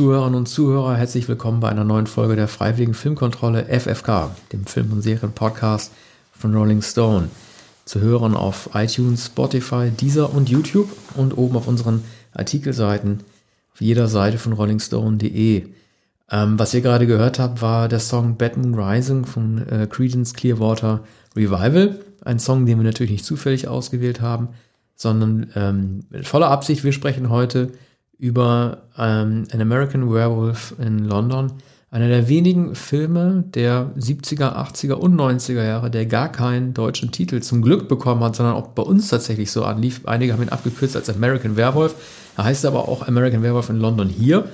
[0.00, 4.92] Zuhörerinnen und Zuhörer, herzlich willkommen bei einer neuen Folge der Freiwilligen Filmkontrolle FFK, dem Film-
[4.92, 5.92] und Serien-Podcast
[6.32, 7.28] von Rolling Stone.
[7.84, 13.20] Zu hören auf iTunes, Spotify, Deezer und YouTube und oben auf unseren Artikelseiten
[13.74, 15.66] auf jeder Seite von rollingstone.de.
[16.30, 20.32] Ähm, was ihr gerade gehört habt, war der Song Bad Moon Rising von äh, Creedence
[20.32, 21.00] Clearwater
[21.36, 22.00] Revival.
[22.24, 24.48] Ein Song, den wir natürlich nicht zufällig ausgewählt haben,
[24.96, 26.84] sondern ähm, mit voller Absicht.
[26.84, 27.74] Wir sprechen heute über
[28.22, 31.52] ähm, An American Werewolf in London.
[31.92, 37.40] Einer der wenigen Filme der 70er, 80er und 90er Jahre, der gar keinen deutschen Titel
[37.40, 40.02] zum Glück bekommen hat, sondern auch bei uns tatsächlich so anlief.
[40.06, 41.96] Einige haben ihn abgekürzt als American Werewolf.
[42.36, 44.48] Er heißt aber auch American Werewolf in London hier.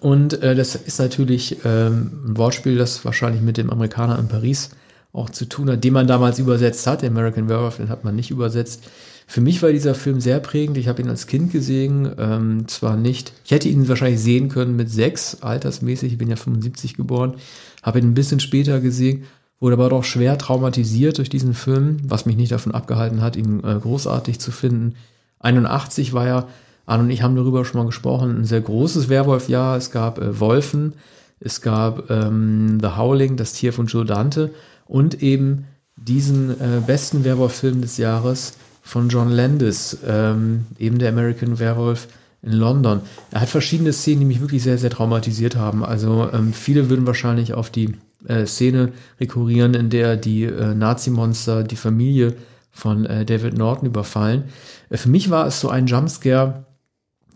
[0.00, 4.70] Und äh, das ist natürlich ähm, ein Wortspiel, das wahrscheinlich mit dem Amerikaner in Paris
[5.12, 7.04] auch zu tun hat, den man damals übersetzt hat.
[7.04, 8.82] American Werewolf, den hat man nicht übersetzt.
[9.26, 10.76] Für mich war dieser Film sehr prägend.
[10.76, 12.10] Ich habe ihn als Kind gesehen.
[12.18, 16.12] Ähm, zwar nicht, ich hätte ihn wahrscheinlich sehen können mit sechs, altersmäßig.
[16.12, 17.34] Ich bin ja 75 geboren.
[17.82, 19.24] Habe ihn ein bisschen später gesehen,
[19.60, 23.62] wurde aber doch schwer traumatisiert durch diesen Film, was mich nicht davon abgehalten hat, ihn
[23.64, 24.94] äh, großartig zu finden.
[25.40, 26.48] 81 war ja,
[26.86, 29.76] Arne und ich haben darüber schon mal gesprochen, ein sehr großes Werwolf-Jahr.
[29.76, 30.94] Es gab äh, Wolfen,
[31.40, 34.50] es gab ähm, The Howling, das Tier von Joe Dante
[34.86, 35.64] und eben
[35.96, 42.08] diesen äh, besten Werwolf-Film des Jahres, von John Landis, ähm, eben der American Werewolf
[42.42, 43.00] in London.
[43.30, 45.84] Er hat verschiedene Szenen, die mich wirklich sehr, sehr traumatisiert haben.
[45.84, 47.94] Also ähm, viele würden wahrscheinlich auf die
[48.26, 52.34] äh, Szene rekurrieren, in der die äh, Nazi-Monster die Familie
[52.72, 54.44] von äh, David Norton überfallen.
[54.90, 56.64] Äh, für mich war es so ein Jumpscare,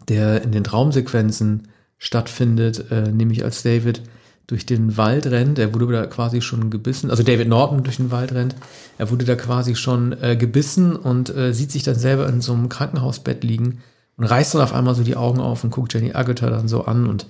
[0.08, 1.68] der in den Traumsequenzen
[1.98, 4.02] stattfindet, äh, nämlich als David
[4.46, 5.58] durch den Wald rennt.
[5.58, 7.10] Er wurde da quasi schon gebissen.
[7.10, 8.54] Also David Norton durch den Wald rennt.
[8.98, 12.52] Er wurde da quasi schon äh, gebissen und äh, sieht sich dann selber in so
[12.52, 13.78] einem Krankenhausbett liegen
[14.16, 16.84] und reißt dann auf einmal so die Augen auf und guckt Jenny Agutter dann so
[16.84, 17.26] an und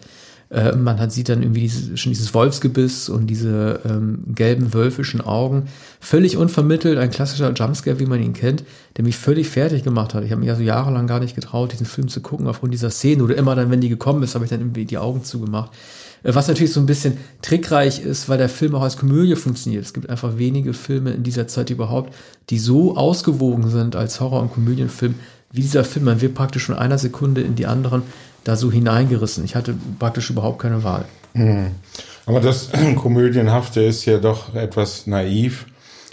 [0.51, 5.21] äh, man hat, sieht dann irgendwie dieses, schon dieses Wolfsgebiss und diese ähm, gelben wölfischen
[5.21, 5.65] Augen.
[5.99, 8.65] Völlig unvermittelt, ein klassischer Jumpscare, wie man ihn kennt,
[8.97, 10.23] der mich völlig fertig gemacht hat.
[10.23, 13.25] Ich habe mich also jahrelang gar nicht getraut, diesen Film zu gucken aufgrund dieser Szene.
[13.25, 15.73] Oder immer dann, wenn die gekommen ist, habe ich dann irgendwie die Augen zugemacht.
[16.23, 19.85] Äh, was natürlich so ein bisschen trickreich ist, weil der Film auch als Komödie funktioniert.
[19.85, 22.15] Es gibt einfach wenige Filme in dieser Zeit überhaupt,
[22.51, 25.17] die so ausgewogen sind als Horror- und Komödienfilm
[25.53, 26.07] wie dieser Film.
[26.07, 28.03] Man wird praktisch von einer Sekunde in die anderen
[28.45, 29.45] da so hineingerissen.
[29.45, 31.05] Ich hatte praktisch überhaupt keine Wahl.
[31.35, 31.73] Mhm.
[32.27, 35.67] Aber das Komödienhafte ist ja doch etwas naiv.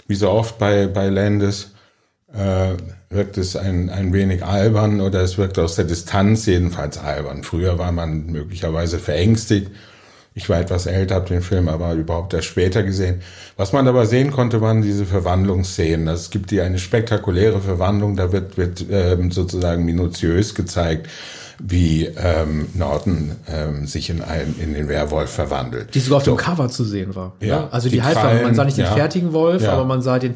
[0.06, 1.70] Wie so oft bei, bei Landis
[2.32, 2.74] äh,
[3.08, 7.42] wirkt es ein, ein wenig albern oder es wirkt aus der Distanz jedenfalls albern.
[7.42, 9.70] Früher war man möglicherweise verängstigt
[10.36, 13.22] ich war etwas älter, habe den Film aber überhaupt erst später gesehen.
[13.56, 16.08] Was man aber sehen konnte, waren diese Verwandlungsszenen.
[16.08, 21.08] Es gibt hier eine spektakuläre Verwandlung, da wird, wird ähm, sozusagen minutiös gezeigt,
[21.60, 25.94] wie ähm, Norton ähm, sich in, einen, in den Werwolf verwandelt.
[25.94, 26.32] Die sogar auf so.
[26.32, 27.32] dem Cover zu sehen war.
[27.38, 27.68] Ja, ne?
[27.72, 29.72] Also die, die Halbwahl, man sah nicht den ja, fertigen Wolf, ja.
[29.72, 30.34] aber man sah den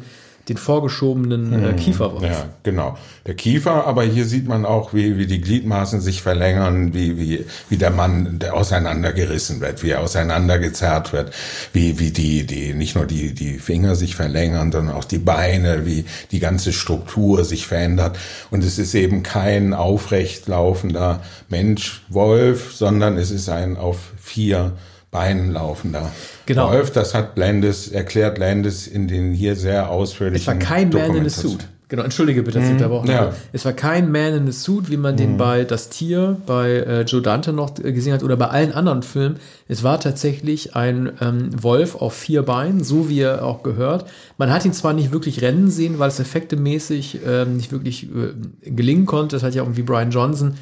[0.49, 1.75] den vorgeschobenen äh, mhm.
[1.75, 2.97] Kiefer Ja, genau.
[3.27, 7.45] Der Kiefer, aber hier sieht man auch, wie, wie die Gliedmaßen sich verlängern, wie, wie,
[7.69, 11.31] wie der Mann der auseinandergerissen wird, wie er auseinandergezerrt wird,
[11.71, 15.85] wie, wie die, die, nicht nur die, die Finger sich verlängern, sondern auch die Beine,
[15.85, 18.17] wie die ganze Struktur sich verändert.
[18.49, 24.73] Und es ist eben kein aufrecht laufender Mensch, Wolf, sondern es ist ein auf vier
[25.11, 26.11] Beinen laufender
[26.45, 26.71] genau.
[26.71, 26.91] Wolf.
[26.91, 31.25] Das hat Landis, erklärt Landis in den hier sehr ausführlichen Es war kein Man in
[31.25, 31.67] a Suit.
[31.87, 33.13] Genau, entschuldige bitte, dass ich unterbrochen mhm.
[33.13, 33.33] ja.
[33.51, 35.17] Es war kein Man in a Suit, wie man mhm.
[35.17, 39.01] den bei Das Tier, bei äh, Joe Dante noch gesehen hat oder bei allen anderen
[39.01, 39.37] Filmen.
[39.67, 44.05] Es war tatsächlich ein ähm, Wolf auf vier Beinen, so wie er auch gehört.
[44.37, 48.69] Man hat ihn zwar nicht wirklich rennen sehen, weil es effektemäßig ähm, nicht wirklich äh,
[48.69, 49.37] gelingen konnte.
[49.37, 50.53] Das hat ja irgendwie Brian Johnson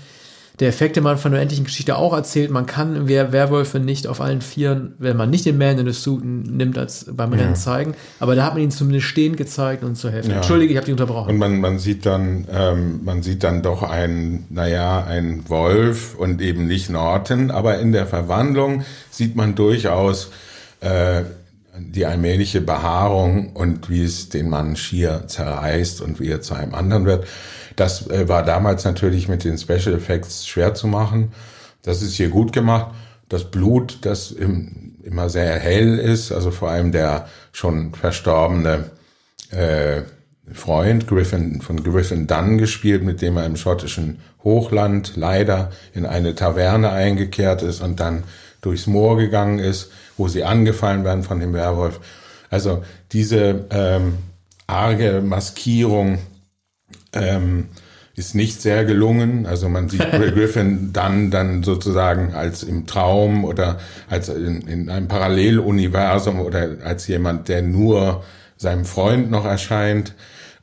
[0.60, 4.08] der Effekt, den man von der endlichen Geschichte auch erzählt, man kann Wer Werwölfe nicht
[4.08, 7.50] auf allen Vieren, wenn man nicht den Man in the Suit nimmt, als beim Rennen
[7.50, 7.54] ja.
[7.54, 10.32] zeigen, aber da hat man ihn zumindest stehend gezeigt und zur Hälfte.
[10.32, 10.38] Ja.
[10.38, 11.30] Entschuldige, ich habe dich unterbrochen.
[11.30, 16.42] Und man, man sieht dann, ähm, man sieht dann doch ein, naja, ein Wolf und
[16.42, 20.32] eben nicht Norton, aber in der Verwandlung sieht man durchaus
[20.82, 21.22] äh,
[21.80, 26.74] die allmähliche Behaarung und wie es den Mann schier zerreißt und wie er zu einem
[26.74, 27.28] anderen wird.
[27.76, 31.32] Das äh, war damals natürlich mit den Special Effects schwer zu machen.
[31.84, 32.94] Das ist hier gut gemacht.
[33.30, 38.92] Das Blut, das im, immer sehr hell ist, also vor allem der schon verstorbene
[39.52, 40.02] äh,
[40.54, 46.36] Freund Griffin, von Griffin Dunn gespielt, mit dem er im schottischen Hochland leider in eine
[46.36, 48.24] Taverne eingekehrt ist und dann
[48.62, 52.00] durchs Moor gegangen ist, wo sie angefallen werden von dem Werwolf.
[52.50, 54.18] Also diese ähm,
[54.66, 56.20] arge Maskierung
[57.14, 57.70] ähm,
[58.16, 59.46] ist nicht sehr gelungen.
[59.46, 63.80] Also man sieht Griffin dann, dann sozusagen als im Traum oder
[64.10, 68.24] als in, in einem Paralleluniversum oder als jemand, der nur
[68.58, 70.14] seinem Freund noch erscheint.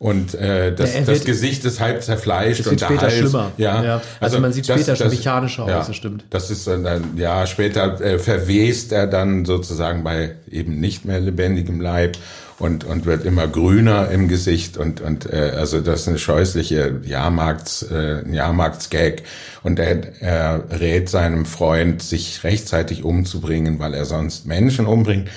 [0.04, 3.14] Und äh, das, ja, das Gesicht ist halb zerfleischt und der später Hals.
[3.14, 3.52] Schlimmer.
[3.56, 3.94] Ja, ja.
[3.94, 6.24] Also, also, man sieht später das, schon mechanischer ja, aus, das stimmt.
[6.28, 11.80] Das ist dann, ja, später äh, verwest er dann sozusagen bei eben nicht mehr lebendigem
[11.80, 12.18] Leib
[12.58, 17.00] und, und wird immer grüner im Gesicht und, und äh, also das ist eine scheußliche
[17.06, 19.22] Jahrmarkts, äh, Jahrmarktsgag.
[19.62, 25.30] Und er, er rät seinem Freund, sich rechtzeitig umzubringen, weil er sonst Menschen umbringt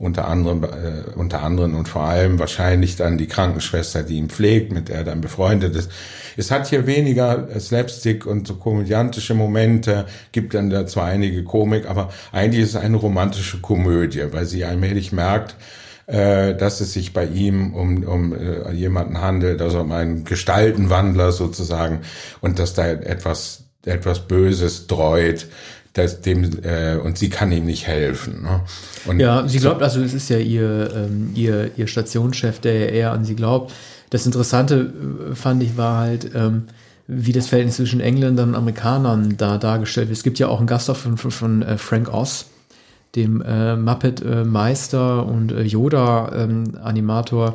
[0.00, 4.72] unter anderem, äh, unter anderem und vor allem wahrscheinlich dann die Krankenschwester, die ihn pflegt,
[4.72, 5.90] mit der er dann befreundet ist.
[6.38, 11.86] Es hat hier weniger Slapstick und so komödiantische Momente, gibt dann da zwar einige Komik,
[11.86, 15.54] aber eigentlich ist es eine romantische Komödie, weil sie allmählich merkt,
[16.06, 21.30] äh, dass es sich bei ihm um, um äh, jemanden handelt, also um einen Gestaltenwandler
[21.30, 22.00] sozusagen,
[22.40, 25.46] und dass da etwas, etwas Böses dreut
[25.92, 28.42] das dem äh, und sie kann ihm nicht helfen.
[28.42, 28.60] Ne?
[29.06, 32.86] Und ja, sie glaubt, also es ist ja ihr, ähm, ihr, ihr Stationschef, der ja
[32.86, 33.72] eher an sie glaubt.
[34.10, 34.92] Das Interessante
[35.30, 36.64] äh, fand ich war halt, ähm,
[37.08, 40.18] wie das Verhältnis zwischen Engländern und Amerikanern da dargestellt wird.
[40.18, 42.46] Es gibt ja auch einen Gastauftritt von, von, äh, Frank Oz,
[43.16, 47.54] dem äh, Muppet-Meister und äh, Yoda-Animator ähm,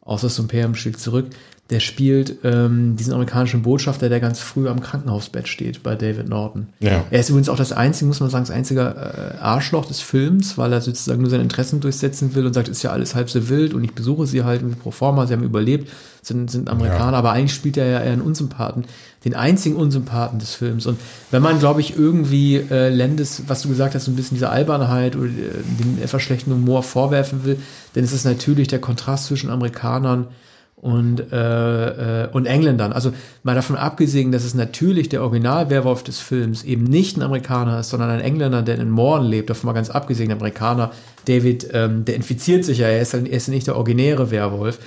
[0.00, 1.26] aus das Imperium schlägt zurück
[1.70, 6.66] der spielt ähm, diesen amerikanischen Botschafter, der ganz früh am Krankenhausbett steht bei David Norton.
[6.78, 7.04] Ja.
[7.10, 10.58] Er ist übrigens auch das einzige, muss man sagen, das einzige äh, Arschloch des Films,
[10.58, 13.48] weil er sozusagen nur seine Interessen durchsetzen will und sagt, ist ja alles halb so
[13.48, 15.90] wild und ich besuche sie halt pro forma, sie haben überlebt,
[16.20, 17.18] sind, sind Amerikaner, ja.
[17.18, 18.84] aber eigentlich spielt er ja eher einen Unsympathen,
[19.24, 20.84] den einzigen Unsympathen des Films.
[20.84, 21.00] Und
[21.30, 24.50] wenn man, glaube ich, irgendwie äh, Lendes, was du gesagt hast, so ein bisschen diese
[24.50, 27.58] Albernheit oder äh, den etwas schlechten Humor vorwerfen will,
[27.94, 30.26] dann ist es natürlich der Kontrast zwischen Amerikanern
[30.84, 32.92] und, äh, äh, und Engländern.
[32.92, 37.80] Also mal davon abgesehen, dass es natürlich der Original-Werwolf des Films eben nicht ein Amerikaner
[37.80, 39.48] ist, sondern ein Engländer, der in Morden lebt.
[39.48, 40.92] Davon mal ganz abgesehen, der Amerikaner,
[41.24, 44.78] David, ähm, der infiziert sich ja, er ist, er ist nicht der originäre Werwolf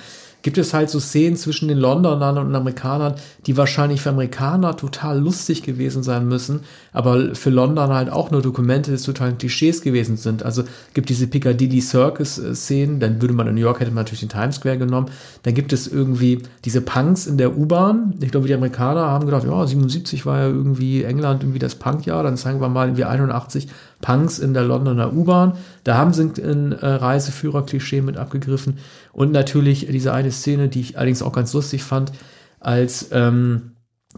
[0.42, 3.14] gibt es halt so Szenen zwischen den Londonern und den Amerikanern,
[3.46, 6.60] die wahrscheinlich für Amerikaner total lustig gewesen sein müssen,
[6.92, 10.42] aber für London halt auch nur Dokumente des totalen Klischees gewesen sind.
[10.42, 10.64] Also
[10.94, 14.28] gibt diese Piccadilly Circus Szenen, dann würde man in New York hätte man natürlich den
[14.28, 15.08] Times Square genommen.
[15.42, 18.14] Dann gibt es irgendwie diese Punks in der U-Bahn.
[18.20, 22.22] Ich glaube, die Amerikaner haben gedacht, ja, 77 war ja irgendwie England irgendwie das Punkjahr,
[22.22, 23.68] dann zeigen wir mal irgendwie 81
[24.00, 25.54] Punks in der Londoner U-Bahn.
[25.84, 28.78] Da haben sie ein äh, Reiseführer-Klischee mit abgegriffen.
[29.12, 32.12] Und natürlich diese eine Szene, die ich allerdings auch ganz lustig fand,
[32.60, 33.72] als ähm,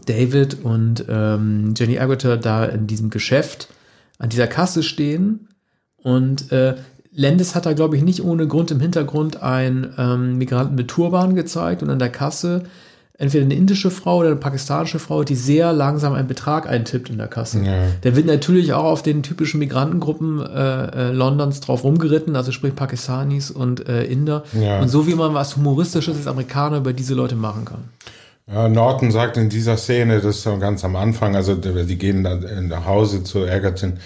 [0.05, 3.69] David und ähm, Jenny Agutter da in diesem Geschäft
[4.19, 5.49] an dieser Kasse stehen.
[5.97, 6.75] Und äh,
[7.11, 11.35] Landis hat da, glaube ich, nicht ohne Grund im Hintergrund einen ähm, Migranten mit Turban
[11.35, 12.63] gezeigt und an der Kasse
[13.21, 17.19] entweder eine indische Frau oder eine pakistanische Frau, die sehr langsam einen Betrag eintippt in
[17.19, 17.61] der Kasse.
[17.63, 17.83] Ja.
[18.01, 22.73] Der wird natürlich auch auf den typischen Migrantengruppen äh, äh, Londons drauf rumgeritten, also sprich
[22.75, 24.43] Pakistanis und äh, Inder.
[24.59, 24.79] Ja.
[24.79, 27.83] Und so wie man was Humoristisches als Amerikaner über diese Leute machen kann.
[28.51, 32.67] Ja, Norton sagt in dieser Szene, das ist ganz am Anfang, also die gehen dann
[32.69, 33.99] nach Hause zu Egerton,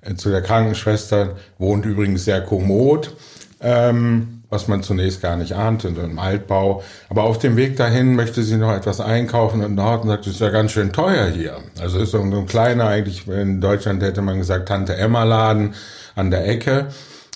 [0.00, 3.14] äh, zu der Krankenschwester, wohnt übrigens sehr kommod.
[3.60, 6.82] Ähm, was man zunächst gar nicht ahnte, einem Altbau.
[7.08, 10.40] Aber auf dem Weg dahin möchte sie noch etwas einkaufen und Norden sagt, es ist
[10.40, 11.58] ja ganz schön teuer hier.
[11.80, 15.74] Also ist so ein kleiner, eigentlich in Deutschland hätte man gesagt, Tante Emma Laden
[16.14, 16.86] an der Ecke.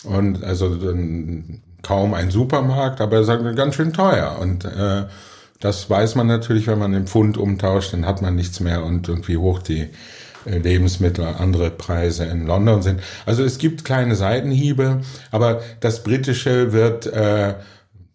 [0.05, 0.77] Und also
[1.83, 4.39] kaum ein Supermarkt, aber er sagt, ganz schön teuer.
[4.41, 5.05] Und äh,
[5.61, 9.09] das weiß man natürlich, wenn man den Pfund umtauscht, dann hat man nichts mehr und,
[9.09, 9.91] und wie hoch die
[10.45, 13.01] Lebensmittel, andere Preise in London sind.
[13.27, 17.55] Also es gibt kleine Seitenhiebe, aber das Britische wird äh,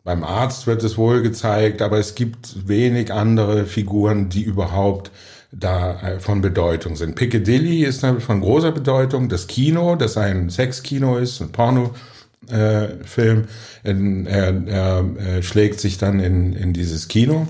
[0.05, 5.09] beim Arzt wird es wohl gezeigt, aber es gibt wenig andere Figuren, die überhaupt
[5.51, 7.15] da äh, von Bedeutung sind.
[7.15, 9.29] Piccadilly ist von großer Bedeutung.
[9.29, 11.95] Das Kino, das ein Sexkino ist, ein Porno.
[12.51, 17.47] Äh, er, er, er schlägt sich dann in, in dieses Kino.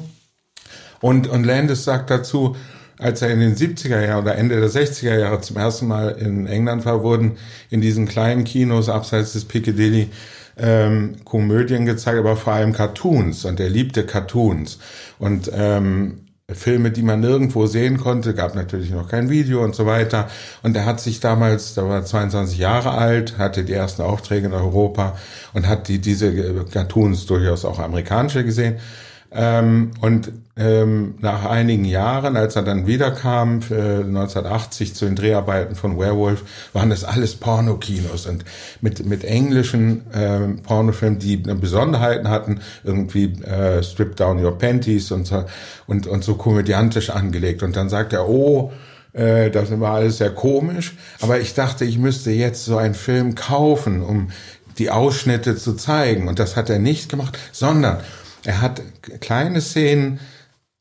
[1.01, 2.55] Und, und Landis sagt dazu,
[2.97, 6.47] als er in den 70er Jahren oder Ende der 60er Jahre zum ersten Mal in
[6.47, 7.37] England war, wurden
[7.69, 10.09] in diesen kleinen Kinos abseits des Piccadilly
[10.57, 13.45] ähm, Komödien gezeigt, aber vor allem Cartoons.
[13.45, 14.79] Und er liebte Cartoons.
[15.19, 16.21] Und ähm,
[16.53, 20.29] Filme, die man nirgendwo sehen konnte, gab natürlich noch kein Video und so weiter.
[20.61, 24.53] Und er hat sich damals, da war 22 Jahre alt, hatte die ersten Aufträge in
[24.53, 25.17] Europa
[25.53, 28.77] und hat die, diese Cartoons durchaus auch amerikanische gesehen
[29.35, 35.75] Ähm, und ähm, nach einigen Jahren, als er dann wiederkam, äh, 1980 zu den Dreharbeiten
[35.75, 38.45] von Werewolf, waren das alles Pornokinos und
[38.79, 45.27] mit, mit englischen ähm, Pornofilmen, die Besonderheiten hatten, irgendwie äh, Strip Down Your Panties und
[45.27, 45.43] so,
[45.87, 47.61] und, und so komödiantisch angelegt.
[47.61, 48.71] Und dann sagt er, oh,
[49.11, 53.35] äh, das war alles sehr komisch, aber ich dachte, ich müsste jetzt so einen Film
[53.35, 54.29] kaufen, um
[54.77, 56.29] die Ausschnitte zu zeigen.
[56.29, 57.97] Und das hat er nicht gemacht, sondern
[58.45, 58.81] er hat
[59.19, 60.19] kleine Szenen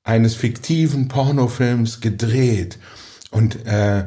[0.03, 2.79] eines fiktiven Pornofilms gedreht
[3.31, 4.05] und äh,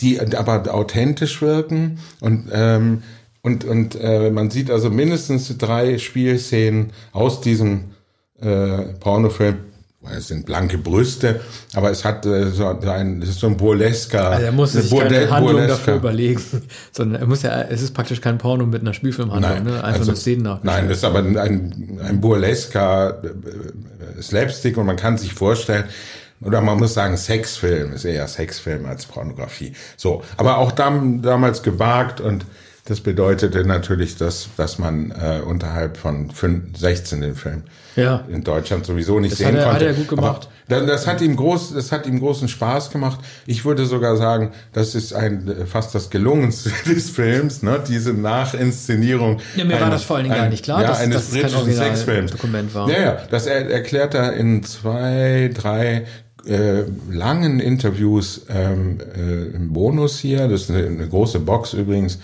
[0.00, 3.02] die aber authentisch wirken und ähm,
[3.42, 7.92] und und äh, man sieht also mindestens drei Spielszenen aus diesem
[8.40, 9.69] äh, Pornofilm
[10.08, 11.40] es sind blanke Brüste,
[11.74, 14.30] aber es hat äh, so ein, es ist so ein burlesker.
[14.30, 15.76] Also er muss sich Burde keine Handlung burlesker.
[15.76, 16.40] dafür überlegen,
[16.92, 19.84] sondern er muss ja, es ist praktisch kein Porno mit einer Spielfilmhandlung, nein, ne?
[19.84, 20.62] einfach also, nur Szenen nach.
[20.62, 25.84] Nein, das ist aber ein, ein burlesker äh, Slapstick und man kann sich vorstellen,
[26.42, 29.74] oder man muss sagen, Sexfilm ist eher Sexfilm als Pornografie.
[29.98, 32.46] So, aber auch dam, damals gewagt und
[32.84, 37.62] das bedeutete natürlich, dass, dass man äh, unterhalb von 5, 16 den Film
[37.94, 38.24] ja.
[38.28, 39.74] in Deutschland sowieso nicht das sehen hat er, konnte.
[39.74, 40.48] Hat er gut gemacht.
[40.68, 43.20] Aber das hat ihm groß, das hat ihm großen Spaß gemacht.
[43.46, 47.82] Ich würde sogar sagen, das ist ein fast das gelungenste des Films, ne?
[47.86, 49.40] Diese Nachinszenierung.
[49.56, 51.30] Ja, mir eines, war das vor allen Dingen ein, gar nicht klar, ja, dass eines
[51.30, 52.30] das britischen Sexfilms.
[52.32, 52.88] Dokument war.
[52.88, 56.06] Ja, ja, das er, erklärt er in zwei, drei
[56.46, 60.48] äh, langen Interviews ähm, äh, im Bonus hier.
[60.48, 62.18] Das ist eine, eine große Box übrigens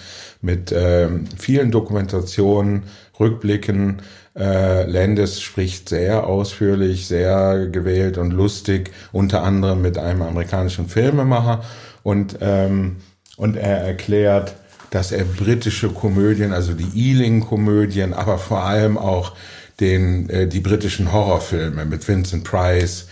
[0.47, 2.85] mit ähm, vielen Dokumentationen,
[3.19, 4.00] Rückblicken.
[4.37, 11.65] Äh, Landis spricht sehr ausführlich, sehr gewählt und lustig, unter anderem mit einem amerikanischen Filmemacher.
[12.03, 12.97] Und, ähm,
[13.37, 14.55] und er erklärt,
[14.91, 19.33] dass er britische Komödien, also die Ealing-Komödien, aber vor allem auch
[19.81, 23.09] den, äh, die britischen Horrorfilme mit Vincent Price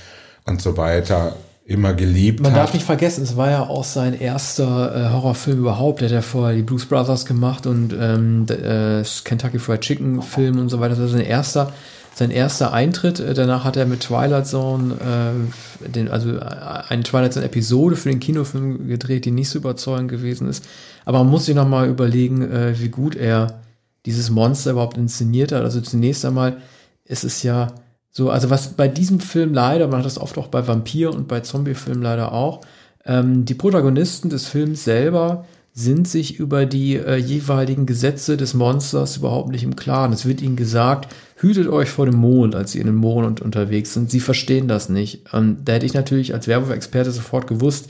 [0.46, 1.34] und so weiter
[1.66, 2.58] immer geliebt Man hat.
[2.58, 6.02] darf nicht vergessen, es war ja auch sein erster äh, Horrorfilm überhaupt.
[6.02, 10.58] Er hat ja vorher die Blues Brothers gemacht und ähm, äh, Kentucky Fried Chicken Film
[10.58, 10.90] und so weiter.
[10.90, 11.72] Das war sein erster,
[12.14, 13.18] sein erster Eintritt.
[13.18, 16.40] Äh, danach hat er mit Twilight Zone, äh, den, also äh,
[16.88, 20.66] eine Twilight Zone Episode für den Kinofilm gedreht, die nicht so überzeugend gewesen ist.
[21.06, 23.60] Aber man muss sich nochmal überlegen, äh, wie gut er
[24.04, 25.62] dieses Monster überhaupt inszeniert hat.
[25.62, 26.58] Also zunächst einmal
[27.06, 27.68] ist es ja
[28.16, 31.26] so, also was bei diesem Film leider, man hat das oft auch bei Vampir- und
[31.26, 32.60] bei Zombie-Filmen leider auch,
[33.04, 39.16] ähm, die Protagonisten des Films selber sind sich über die äh, jeweiligen Gesetze des Monsters
[39.16, 40.12] überhaupt nicht im Klaren.
[40.12, 43.92] Es wird ihnen gesagt, hütet euch vor dem Mond, als sie in den Mond unterwegs
[43.92, 44.12] sind.
[44.12, 45.24] Sie verstehen das nicht.
[45.32, 47.88] Ähm, da hätte ich natürlich als Werwolf-Experte sofort gewusst,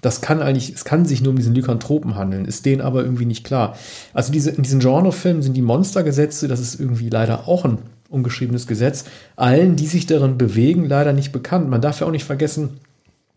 [0.00, 3.24] das kann eigentlich, es kann sich nur um diesen Lykanthropen handeln, ist denen aber irgendwie
[3.24, 3.76] nicht klar.
[4.14, 7.78] Also diese, in diesen Genrefilmen sind die Monstergesetze, das ist irgendwie leider auch ein
[8.08, 9.04] ungeschriebenes Gesetz,
[9.36, 11.68] allen, die sich darin bewegen, leider nicht bekannt.
[11.68, 12.80] Man darf ja auch nicht vergessen,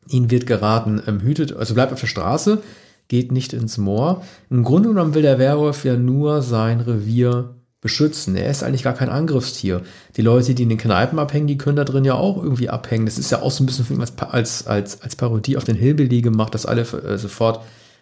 [0.08, 2.62] ihnen wird geraten, ähm, hütet, also bleibt auf der Straße,
[3.08, 4.24] geht nicht ins Moor.
[4.50, 8.36] Im Grunde genommen will der Werwolf ja nur sein Revier beschützen.
[8.36, 9.82] Er ist eigentlich gar kein Angriffstier.
[10.18, 13.06] Die Leute, die in den Kneipen abhängen, die können da drin ja auch irgendwie abhängen.
[13.06, 16.54] Das ist ja auch so ein bisschen als, als, als Parodie auf den Hillbilly gemacht,
[16.54, 17.62] dass alle äh, sofort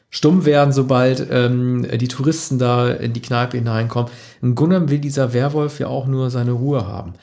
[0.09, 4.11] stumm werden, sobald ähm, die Touristen da in die Kneipe hineinkommen.
[4.41, 7.13] Im Grunde will dieser Werwolf ja auch nur seine Ruhe haben.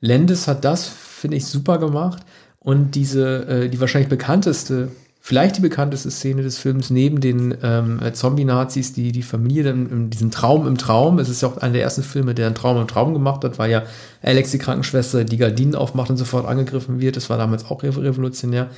[0.00, 2.22] Landis hat das, finde ich, super gemacht.
[2.58, 4.88] Und diese, äh, die wahrscheinlich bekannteste,
[5.20, 10.10] vielleicht die bekannteste Szene des Films, neben den ähm, Zombie-Nazis, die die Familie dann in
[10.10, 12.78] diesen Traum im Traum, es ist ja auch einer der ersten Filme, der einen Traum
[12.78, 13.82] im Traum gemacht hat, weil ja
[14.22, 17.16] Alex, die Krankenschwester, die Gardinen aufmacht und sofort angegriffen wird.
[17.16, 18.68] Das war damals auch revolutionär.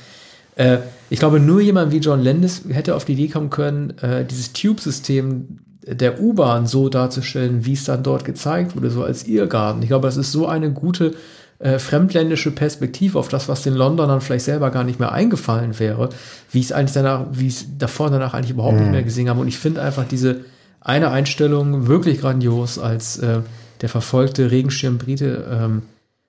[0.57, 4.25] Äh, ich glaube, nur jemand wie John Landis hätte auf die Idee kommen können, äh,
[4.25, 9.81] dieses Tube-System der U-Bahn so darzustellen, wie es dann dort gezeigt wurde, so als Irrgarten.
[9.81, 11.13] Ich glaube, das ist so eine gute
[11.59, 16.09] äh, fremdländische Perspektive auf das, was den Londonern vielleicht selber gar nicht mehr eingefallen wäre,
[16.51, 18.81] wie es eigentlich danach, wie es davor und danach eigentlich überhaupt mhm.
[18.81, 19.39] nicht mehr gesehen haben.
[19.39, 20.41] Und ich finde einfach diese
[20.81, 23.39] eine Einstellung wirklich grandios, als äh,
[23.81, 25.81] der verfolgte Regenschirm-Brite ähm,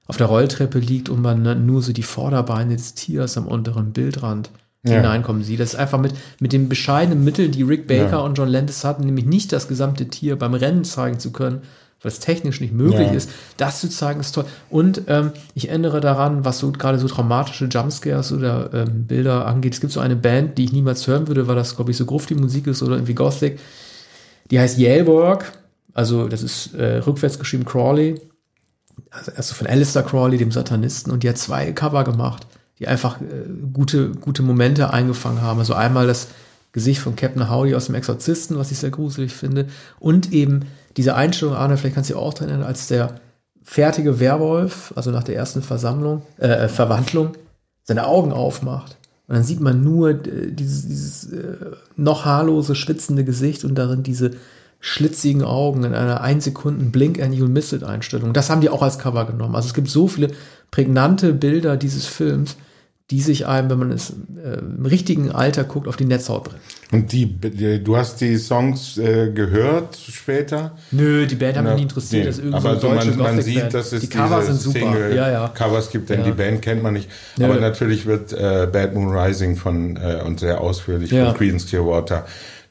[0.09, 4.51] auf der Rolltreppe liegt und man nur so die Vorderbeine des Tiers am unteren Bildrand
[4.83, 4.95] ja.
[4.95, 5.61] hineinkommen sieht.
[5.61, 8.19] Das ist einfach mit, mit den bescheidenen Mitteln, die Rick Baker ja.
[8.19, 11.61] und John Landis hatten, nämlich nicht das gesamte Tier beim Rennen zeigen zu können,
[12.01, 13.13] weil es technisch nicht möglich ja.
[13.13, 14.47] ist, das zu zeigen, ist toll.
[14.71, 19.75] Und ähm, ich erinnere daran, was so gerade so traumatische Jumpscares oder ähm, Bilder angeht.
[19.75, 22.07] Es gibt so eine Band, die ich niemals hören würde, weil das, glaube ich, so
[22.07, 23.59] gruft die Musik ist oder irgendwie Gothic.
[24.51, 25.53] Die heißt Yalework.
[25.93, 28.21] Also, das ist äh, rückwärts geschrieben Crawley
[29.11, 32.47] also erst von Alistair Crawley, dem Satanisten, und die hat zwei Cover gemacht,
[32.79, 33.25] die einfach äh,
[33.73, 35.59] gute, gute Momente eingefangen haben.
[35.59, 36.29] Also einmal das
[36.73, 39.67] Gesicht von Captain Howdy aus dem Exorzisten, was ich sehr gruselig finde,
[39.99, 43.21] und eben diese Einstellung, Arne, vielleicht kannst du dich auch dran erinnern, als der
[43.63, 47.33] fertige Werwolf, also nach der ersten Versammlung, äh, Verwandlung,
[47.85, 48.97] seine Augen aufmacht.
[49.29, 51.57] Und dann sieht man nur äh, dieses, dieses äh,
[51.97, 54.33] noch haarlose, schwitzende Gesicht und darin diese
[54.81, 58.33] schlitzigen Augen in einer 1 Sekunden Blink and You'll Miss It Einstellung.
[58.33, 59.57] Das haben die auch als Cover genommen.
[59.57, 60.31] Also es gibt so viele
[60.71, 62.57] prägnante Bilder dieses Films,
[63.11, 66.61] die sich einem, wenn man es äh, im richtigen Alter guckt, auf die Netzhaut bringen.
[66.93, 70.77] Und die, die du hast die Songs äh, gehört später?
[70.91, 72.25] Nö, die Band hat mich nie interessiert.
[72.25, 72.31] Nee.
[72.31, 74.79] Das ist aber so man, man sieht, dass es die Covers sind super.
[74.79, 75.49] Single ja, ja.
[75.49, 76.27] Covers gibt, denn ja.
[76.27, 77.09] die Band kennt man nicht.
[77.39, 77.47] Nö.
[77.47, 82.27] Aber natürlich wird äh, Bad Moon Rising von äh, und sehr ausführlich von Creedence Clearwater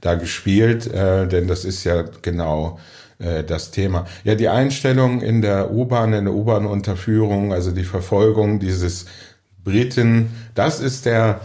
[0.07, 2.79] da gespielt, äh, denn das ist ja genau
[3.19, 4.05] äh, das Thema.
[4.23, 9.05] Ja, die Einstellung in der U-Bahn, in der U-Bahn-Unterführung, also die Verfolgung dieses
[9.63, 11.41] Briten, das ist der,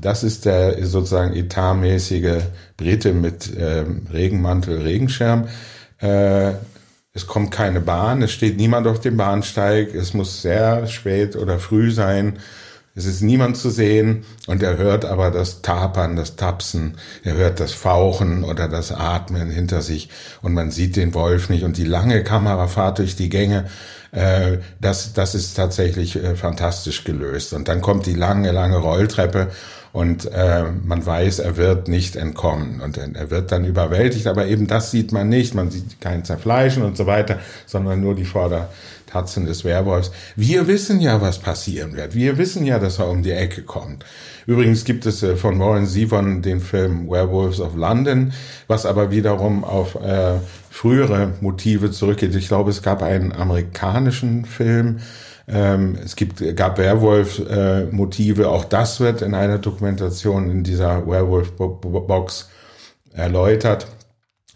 [0.00, 2.42] das ist der sozusagen etatmäßige
[2.78, 5.48] Brite mit ähm, Regenmantel, Regenschirm.
[5.98, 6.52] Äh,
[7.12, 11.58] es kommt keine Bahn, es steht niemand auf dem Bahnsteig, es muss sehr spät oder
[11.58, 12.38] früh sein.
[12.96, 17.60] Es ist niemand zu sehen und er hört aber das Tapern, das Tapsen, er hört
[17.60, 20.08] das Fauchen oder das Atmen hinter sich
[20.40, 23.66] und man sieht den Wolf nicht und die lange Kamerafahrt durch die Gänge
[24.12, 27.52] äh, das, das ist tatsächlich äh, fantastisch gelöst.
[27.52, 29.48] Und dann kommt die lange, lange Rolltreppe
[29.92, 34.66] und äh, man weiß, er wird nicht entkommen und er wird dann überwältigt, aber eben
[34.66, 35.54] das sieht man nicht.
[35.54, 38.24] Man sieht kein Zerfleischen und so weiter, sondern nur die
[39.06, 40.10] Vordertatzen des Werwolfs.
[40.34, 42.14] Wir wissen ja, was passieren wird.
[42.14, 44.04] Wir wissen ja, dass er um die Ecke kommt.
[44.46, 48.32] Übrigens gibt es äh, von Warren Zevon den Film Werewolves of London,
[48.66, 50.34] was aber wiederum auf äh,
[50.70, 52.34] frühere Motive zurückgeht.
[52.34, 54.98] Ich glaube, es gab einen amerikanischen Film,
[55.48, 62.48] ähm, es gibt, gab Werwolf-Motive, äh, auch das wird in einer Dokumentation in dieser Werewolf-Box
[63.12, 63.86] erläutert.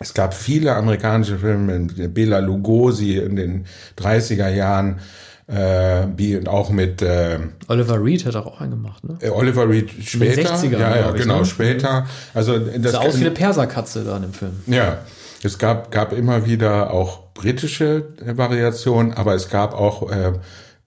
[0.03, 3.67] Es gab viele amerikanische Filme, Bela Lugosi in den
[3.99, 4.99] 30er Jahren,
[5.47, 9.19] äh, wie auch mit äh, Oliver Reed hat auch einen gemacht, ne?
[9.21, 11.45] Äh, Oliver Reed später, 60er, ja, ja, genau, ne?
[11.45, 12.07] später.
[12.33, 14.53] Also das sah aus wie eine Perserkatze da in dem Film.
[14.69, 15.01] Ja,
[15.43, 20.33] es gab gab immer wieder auch britische Variationen, aber es gab auch äh,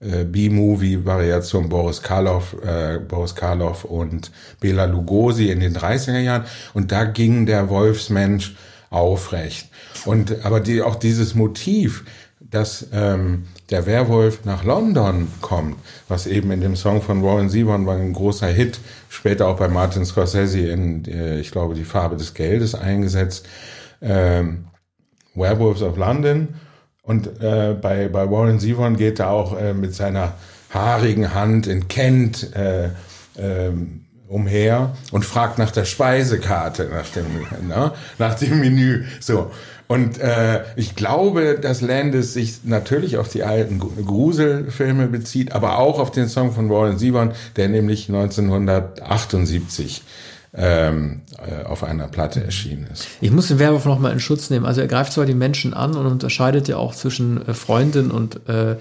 [0.00, 6.90] äh, B-Movie-Variation Boris Karloff, äh, Boris Karloff und Bela Lugosi in den 30er Jahren und
[6.90, 8.56] da ging der Wolfsmensch
[8.94, 9.68] aufrecht.
[10.04, 12.04] Und aber die auch dieses Motiv,
[12.40, 15.76] dass ähm, der Werwolf nach London kommt,
[16.08, 18.78] was eben in dem Song von Warren Zevon war ein großer Hit,
[19.08, 23.46] später auch bei Martin Scorsese in, äh, ich glaube, die Farbe des Geldes eingesetzt,
[24.00, 24.66] ähm,
[25.34, 26.48] Werewolves of London.
[27.02, 30.34] Und äh, bei, bei Warren Zevon geht er auch äh, mit seiner
[30.70, 33.72] haarigen Hand in Kent äh, äh,
[34.34, 37.24] umher und fragt nach der Speisekarte, nach dem,
[37.68, 39.04] na, nach dem Menü.
[39.20, 39.52] So.
[39.86, 46.00] Und äh, ich glaube, dass Landis sich natürlich auf die alten Gruselfilme bezieht, aber auch
[46.00, 50.02] auf den Song von Warren Zevon, der nämlich 1978
[50.54, 53.06] ähm, äh, auf einer Platte erschienen ist.
[53.20, 54.66] Ich muss den Werwolf noch mal in Schutz nehmen.
[54.66, 58.48] Also er greift zwar die Menschen an und unterscheidet ja auch zwischen äh, Freundin und
[58.48, 58.76] äh,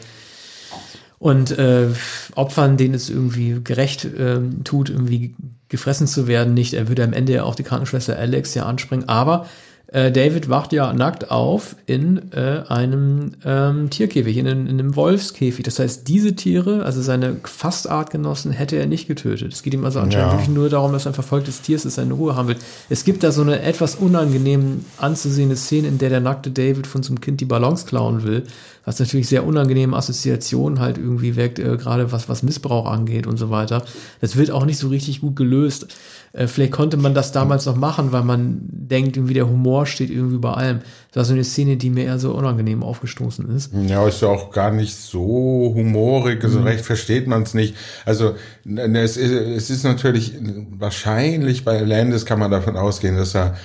[1.23, 1.87] und äh,
[2.35, 5.33] Opfern, denen es irgendwie gerecht äh, tut, irgendwie
[5.69, 6.73] gefressen zu werden, nicht.
[6.73, 9.45] Er würde am Ende ja auch die Krankenschwester Alex ja anspringen, aber
[9.87, 15.63] äh, David wacht ja nackt auf in äh, einem ähm, Tierkäfig, in, in, einem Wolfskäfig.
[15.63, 19.53] Das heißt, diese Tiere, also seine fast Artgenossen, hätte er nicht getötet.
[19.53, 20.33] Es geht ihm also anscheinend ja.
[20.33, 22.55] wirklich nur darum, dass ein verfolgtes Tier ist, das seine Ruhe haben will.
[22.89, 27.03] Es gibt da so eine etwas unangenehm anzusehende Szene, in der der nackte David von
[27.03, 28.43] zum Kind die Ballons klauen will,
[28.85, 33.37] was natürlich sehr unangenehme Assoziationen halt irgendwie weckt, äh, gerade was, was Missbrauch angeht und
[33.37, 33.83] so weiter.
[34.21, 35.87] Das wird auch nicht so richtig gut gelöst.
[36.33, 40.09] Äh, vielleicht konnte man das damals noch machen, weil man denkt, irgendwie der Humor steht
[40.09, 40.79] irgendwie über allem.
[41.11, 43.71] Das war so eine Szene, die mir eher so unangenehm aufgestoßen ist.
[43.87, 46.65] Ja, ist ja auch gar nicht so humorig, also mhm.
[46.65, 47.75] recht versteht man es nicht.
[48.05, 50.33] Also es ist, es ist natürlich
[50.71, 53.55] wahrscheinlich bei Landis kann man davon ausgehen, dass er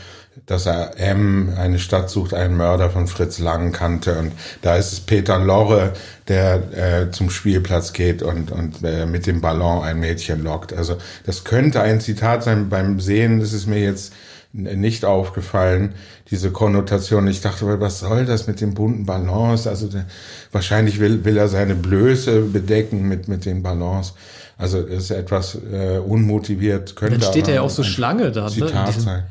[0.46, 4.18] dass er M, eine Stadt sucht, einen Mörder von Fritz Lang kannte.
[4.18, 5.92] Und da ist es Peter Lorre,
[6.29, 10.72] der äh, zum Spielplatz geht und, und äh, mit dem Ballon ein Mädchen lockt.
[10.72, 10.96] Also
[11.27, 12.68] das könnte ein Zitat sein.
[12.68, 14.12] Beim Sehen ist es mir jetzt
[14.53, 15.94] nicht aufgefallen,
[16.31, 17.29] diese Konnotation.
[17.29, 19.66] Ich dachte, was soll das mit den bunten Ballons?
[19.66, 20.07] Also der,
[20.53, 24.14] wahrscheinlich will, will er seine Blöße bedecken mit, mit den Ballons.
[24.57, 26.96] Also ist etwas äh, unmotiviert.
[26.96, 28.44] Könnte Dann steht er ja auch so Schlange da.
[28.44, 28.51] Ne?
[28.51, 29.03] Zitat ne?
[29.03, 29.22] sein.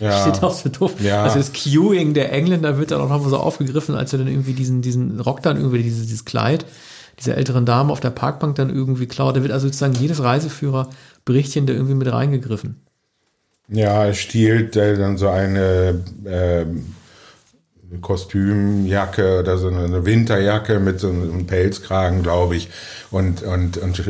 [0.00, 0.20] Ja.
[0.20, 1.00] Steht auch so doof.
[1.00, 1.22] Ja.
[1.24, 4.52] Also das Queuing der Engländer wird dann auch nochmal so aufgegriffen, als er dann irgendwie
[4.52, 6.66] diesen, diesen Rock dann irgendwie, dieses, dieses Kleid
[7.18, 9.36] dieser älteren Dame auf der Parkbank dann irgendwie klaut.
[9.36, 12.82] Da wird also sozusagen jedes Reiseführer-Berichtchen da irgendwie mit reingegriffen.
[13.68, 16.66] Ja, er stiehlt äh, dann so eine äh,
[18.00, 22.68] Kostümjacke oder so eine Winterjacke mit so einem Pelzkragen, glaube ich,
[23.10, 24.02] und, und, und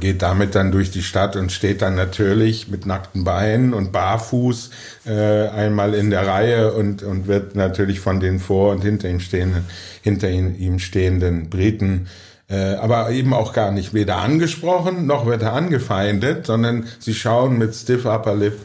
[0.00, 4.70] geht damit dann durch die Stadt und steht dann natürlich mit nackten Beinen und barfuß
[5.06, 9.20] äh, einmal in der Reihe und, und wird natürlich von den vor und hinter ihm
[9.20, 9.64] stehenden,
[10.02, 12.06] hinter ihm stehenden Briten
[12.48, 17.56] äh, aber eben auch gar nicht weder angesprochen noch wird er angefeindet, sondern sie schauen
[17.56, 18.58] mit stiff upper lip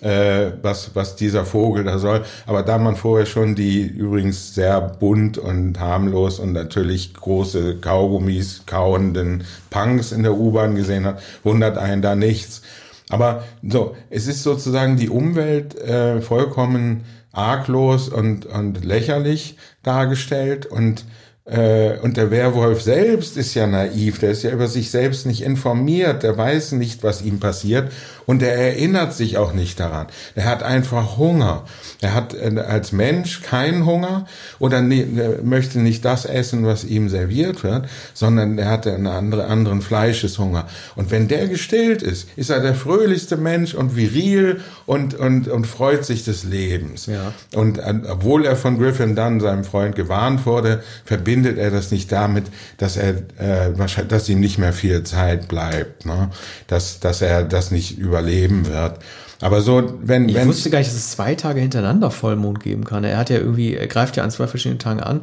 [0.00, 2.24] äh, was, was dieser Vogel da soll.
[2.46, 8.62] Aber da man vorher schon die übrigens sehr bunt und harmlos und natürlich große Kaugummis
[8.66, 12.62] kauenden Punks in der U-Bahn gesehen hat, wundert einen da nichts.
[13.10, 21.04] Aber so, es ist sozusagen die Umwelt äh, vollkommen arglos und, und lächerlich dargestellt und
[21.44, 25.40] äh, und der Werwolf selbst ist ja naiv, der ist ja über sich selbst nicht
[25.40, 27.90] informiert, der weiß nicht, was ihm passiert
[28.28, 30.06] und er erinnert sich auch nicht daran.
[30.34, 31.64] Er hat einfach Hunger.
[32.02, 34.26] Er hat äh, als Mensch keinen Hunger
[34.58, 39.46] oder ne, möchte nicht das essen, was ihm serviert wird, sondern er hat einen andere,
[39.46, 40.68] anderen Fleischeshunger.
[40.94, 45.66] Und wenn der gestillt ist, ist er der fröhlichste Mensch und viril und, und, und
[45.66, 47.06] freut sich des Lebens.
[47.06, 47.32] Ja.
[47.54, 52.12] Und äh, obwohl er von Griffin Dunn, seinem Freund, gewarnt wurde, verbindet er das nicht
[52.12, 52.44] damit,
[52.76, 56.28] dass er äh, wahrscheinlich, dass ihm nicht mehr viel Zeit bleibt, ne?
[56.66, 58.98] dass, dass er das nicht über überleben wird.
[59.40, 60.42] Aber so, wenn, ich wenn.
[60.42, 63.04] Ich wusste gar nicht, dass es zwei Tage hintereinander Vollmond geben kann.
[63.04, 65.20] Er hat ja irgendwie, er greift ja an zwei verschiedenen Tagen an.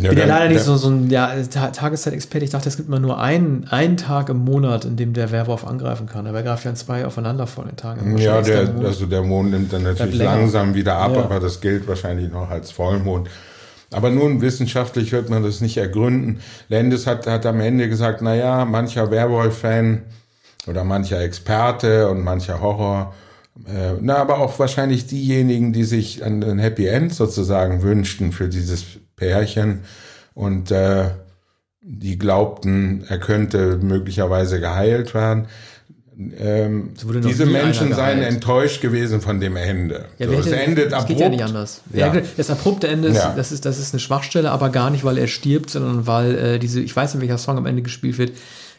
[0.00, 2.44] Ja, bin ja leider nicht so, so ein ja, Tageszeitexperte.
[2.44, 5.64] Ich dachte, es gibt immer nur einen, einen Tag im Monat, in dem der Werwolf
[5.64, 6.26] angreifen kann.
[6.26, 8.18] Aber er greift ja an zwei aufeinanderfolgenden Tagen.
[8.18, 11.22] Ja, der, der also der Mond nimmt dann natürlich langsam wieder ab, ja.
[11.22, 13.28] aber das gilt wahrscheinlich noch als Vollmond.
[13.92, 16.40] Aber nun, wissenschaftlich wird man das nicht ergründen.
[16.68, 20.02] Lendes hat, hat am Ende gesagt, na ja, mancher Werwolf-Fan
[20.66, 23.14] oder mancher Experte und mancher Horror.
[23.66, 28.48] Äh, na, aber auch wahrscheinlich diejenigen, die sich an ein Happy End sozusagen wünschten für
[28.48, 28.84] dieses
[29.16, 29.80] Pärchen
[30.34, 31.10] und äh,
[31.80, 35.46] die glaubten, er könnte möglicherweise geheilt werden.
[36.38, 36.90] Ähm,
[37.24, 40.06] diese Menschen seien enttäuscht gewesen von dem Ende.
[40.18, 41.08] Ja, so, es endet das abrupt.
[41.08, 41.82] geht ja nicht anders.
[41.92, 42.14] Ja.
[42.36, 45.26] Das abrupte Ende ist, das ist, das ist eine Schwachstelle, aber gar nicht, weil er
[45.26, 48.32] stirbt, sondern weil äh, diese, ich weiß nicht, welcher Song am Ende gespielt wird,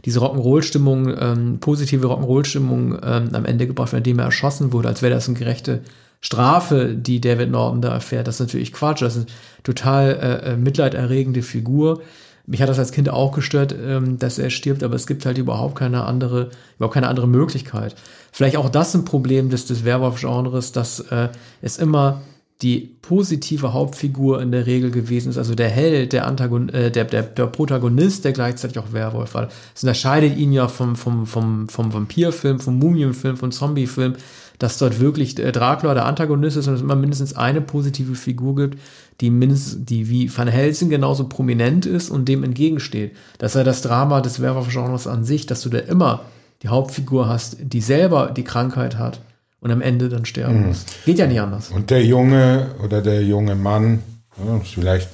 [0.03, 5.13] diese Rock'n'Roll-Stimmung, ähm, positive Rock'n'Roll-Stimmung ähm, am Ende gebracht indem er erschossen wurde, als wäre
[5.13, 5.81] das eine gerechte
[6.21, 8.27] Strafe, die David Norton da erfährt.
[8.27, 9.01] Das ist natürlich Quatsch.
[9.01, 12.01] Das ist eine total äh, äh, mitleiderregende Figur.
[12.47, 15.37] Mich hat das als Kind auch gestört, ähm, dass er stirbt, aber es gibt halt
[15.37, 17.95] überhaupt keine andere, überhaupt keine andere Möglichkeit.
[18.31, 21.29] Vielleicht auch das ein Problem des, des Werwolf-Genres, dass äh,
[21.61, 22.21] es immer
[22.61, 27.03] die positive Hauptfigur in der Regel gewesen ist, also der Held, der, Antagon äh, der,
[27.03, 29.49] der, der Protagonist, der gleichzeitig auch Werwolf war.
[29.75, 34.13] Es unterscheidet ihn ja vom, vom, vom, vom Vampirfilm, vom Mumienfilm, vom Zombiefilm,
[34.57, 38.55] dass dort wirklich äh, Dracula der Antagonist ist und es immer mindestens eine positive Figur
[38.55, 38.79] gibt,
[39.19, 43.17] die mindestens, die wie Van Helsing genauso prominent ist und dem entgegensteht.
[43.37, 46.21] Das ja das Drama des Werwolf-Genres an sich, dass du da immer
[46.63, 49.19] die Hauptfigur hast, die selber die Krankheit hat
[49.59, 50.67] und am Ende dann sterben mhm.
[50.67, 50.85] muss.
[51.05, 51.71] Geht ja nicht anders.
[51.71, 54.03] Und der Junge oder der junge Mann,
[54.37, 55.09] ja, vielleicht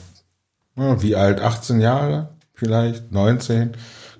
[0.75, 3.71] ja, wie alt, 18 Jahre, vielleicht 19,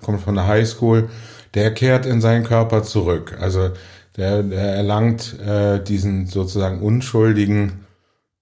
[0.02, 1.08] kommt von der Highschool,
[1.54, 3.36] der kehrt in seinen Körper zurück.
[3.40, 3.70] Also
[4.16, 7.86] der, der erlangt äh, diesen sozusagen unschuldigen,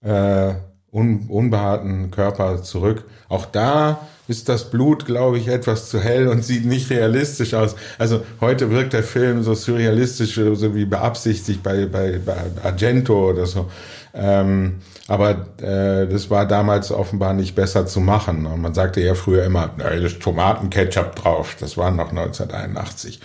[0.02, 0.54] äh,
[0.90, 3.04] un, unbehaarten Körper zurück.
[3.28, 7.74] Auch da ist das Blut, glaube ich, etwas zu hell und sieht nicht realistisch aus.
[7.98, 13.46] Also heute wirkt der Film so surrealistisch, so wie beabsichtigt bei, bei, bei Argento oder
[13.46, 13.68] so.
[14.14, 14.76] Ähm,
[15.08, 18.46] aber äh, das war damals offenbar nicht besser zu machen.
[18.46, 21.56] Und man sagte ja früher immer, da ist Tomatenketchup drauf.
[21.58, 23.20] Das war noch 1981.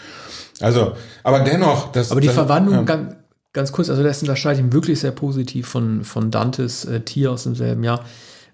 [0.59, 2.11] Also, aber dennoch, das.
[2.11, 2.81] Aber die das, Verwandlung, ja.
[2.81, 3.15] ganz,
[3.53, 7.43] ganz kurz, also das unterscheidet ihn wirklich sehr positiv von, von Dantes äh, Tier aus
[7.43, 8.03] demselben Jahr.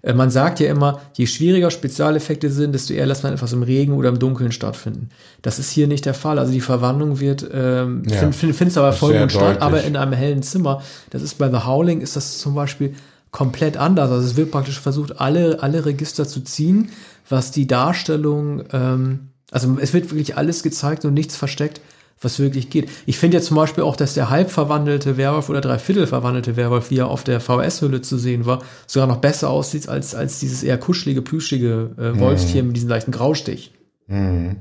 [0.02, 3.62] Äh, man sagt ja immer, je schwieriger Spezialeffekte sind, desto eher lässt man etwas im
[3.62, 5.08] Regen oder im Dunkeln stattfinden.
[5.40, 6.38] Das ist hier nicht der Fall.
[6.38, 10.12] Also die Verwandlung wird, ähm, ja, find, find, findest aber vollmond statt, aber in einem
[10.12, 10.82] hellen Zimmer.
[11.10, 12.94] Das ist bei The Howling ist das zum Beispiel
[13.30, 14.10] komplett anders.
[14.10, 16.90] Also es wird praktisch versucht, alle, alle Register zu ziehen,
[17.28, 21.80] was die Darstellung, ähm, also es wird wirklich alles gezeigt und nichts versteckt
[22.22, 22.88] was wirklich geht.
[23.06, 26.90] Ich finde ja zum Beispiel auch, dass der halb verwandelte Werwolf oder dreiviertel verwandelte Werwolf,
[26.90, 30.62] wie er auf der VS-Hülle zu sehen war, sogar noch besser aussieht als, als dieses
[30.62, 32.68] eher kuschelige, plüschige äh, Wolfstier mhm.
[32.68, 33.72] mit diesem leichten Graustich.
[34.06, 34.56] Mhm.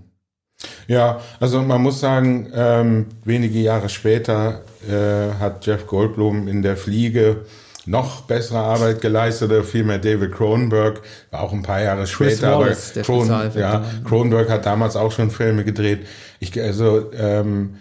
[0.88, 6.78] Ja, also man muss sagen, ähm, wenige Jahre später äh, hat Jeff Goldblum in der
[6.78, 7.45] Fliege
[7.86, 12.60] noch bessere Arbeit geleistet, oder vielmehr David Cronenberg, war auch ein paar Jahre Chris später,
[12.60, 16.06] Wallace, aber Cron ja, Cronenberg hat damals auch schon Filme gedreht.
[16.39, 17.78] Ich, also ähm,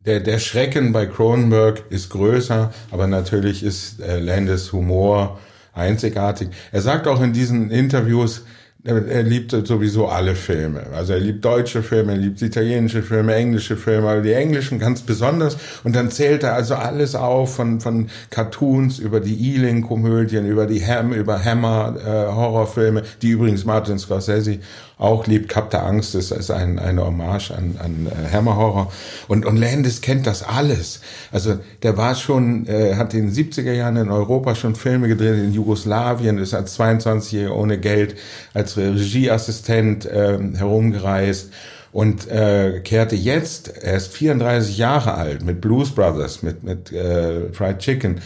[0.00, 5.38] der, der Schrecken bei Cronenberg ist größer, aber natürlich ist äh, Landes Humor
[5.72, 6.48] einzigartig.
[6.72, 8.44] Er sagt auch in diesen Interviews,
[8.84, 10.82] er liebt sowieso alle Filme.
[10.94, 15.00] Also er liebt deutsche Filme, er liebt italienische Filme, englische Filme, aber die englischen ganz
[15.00, 15.56] besonders.
[15.84, 20.84] Und dann zählt er also alles auf, von, von Cartoons über die Ealing-Komödien, über die
[20.84, 24.58] Ham, über Hammer-Horrorfilme, äh, die übrigens Martin Scorsese
[25.04, 25.48] auch liebt.
[25.48, 28.90] Kap der Angst ist, ist ein, eine Hommage an, an äh, Hammer.
[29.28, 31.00] Und, und Landis kennt das alles.
[31.30, 35.38] Also der war schon, äh, hat in den 70er Jahren in Europa schon Filme gedreht,
[35.38, 38.16] in Jugoslawien, ist als 22-Jähriger ohne Geld,
[38.54, 41.50] als Regieassistent äh, herumgereist
[41.92, 47.52] und äh, kehrte jetzt, er ist 34 Jahre alt, mit Blues Brothers, mit, mit äh,
[47.52, 48.20] Fried Chicken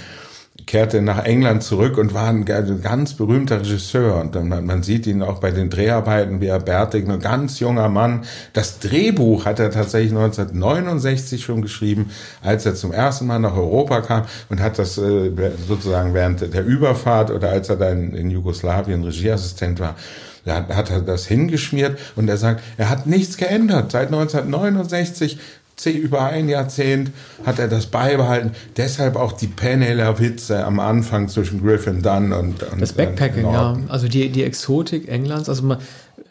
[0.67, 4.21] kehrte nach England zurück und war ein ganz berühmter Regisseur.
[4.21, 7.89] Und man, man sieht ihn auch bei den Dreharbeiten, wie er bärtig, ein ganz junger
[7.89, 8.25] Mann.
[8.53, 12.11] Das Drehbuch hat er tatsächlich 1969 schon geschrieben,
[12.43, 15.31] als er zum ersten Mal nach Europa kam und hat das äh,
[15.67, 19.97] sozusagen während der Überfahrt oder als er dann in Jugoslawien Regieassistent war,
[20.45, 23.93] da hat er das hingeschmiert und er sagt, er hat nichts geändert.
[23.93, 25.39] Seit 1969
[25.87, 27.11] über ein Jahrzehnt
[27.45, 28.53] hat er das beibehalten.
[28.77, 33.79] Deshalb auch die Penela-Witze am Anfang zwischen Griffin Dunn und, und Das Backpacking, ja.
[33.89, 35.49] Also die, die Exotik Englands.
[35.49, 35.79] Also man,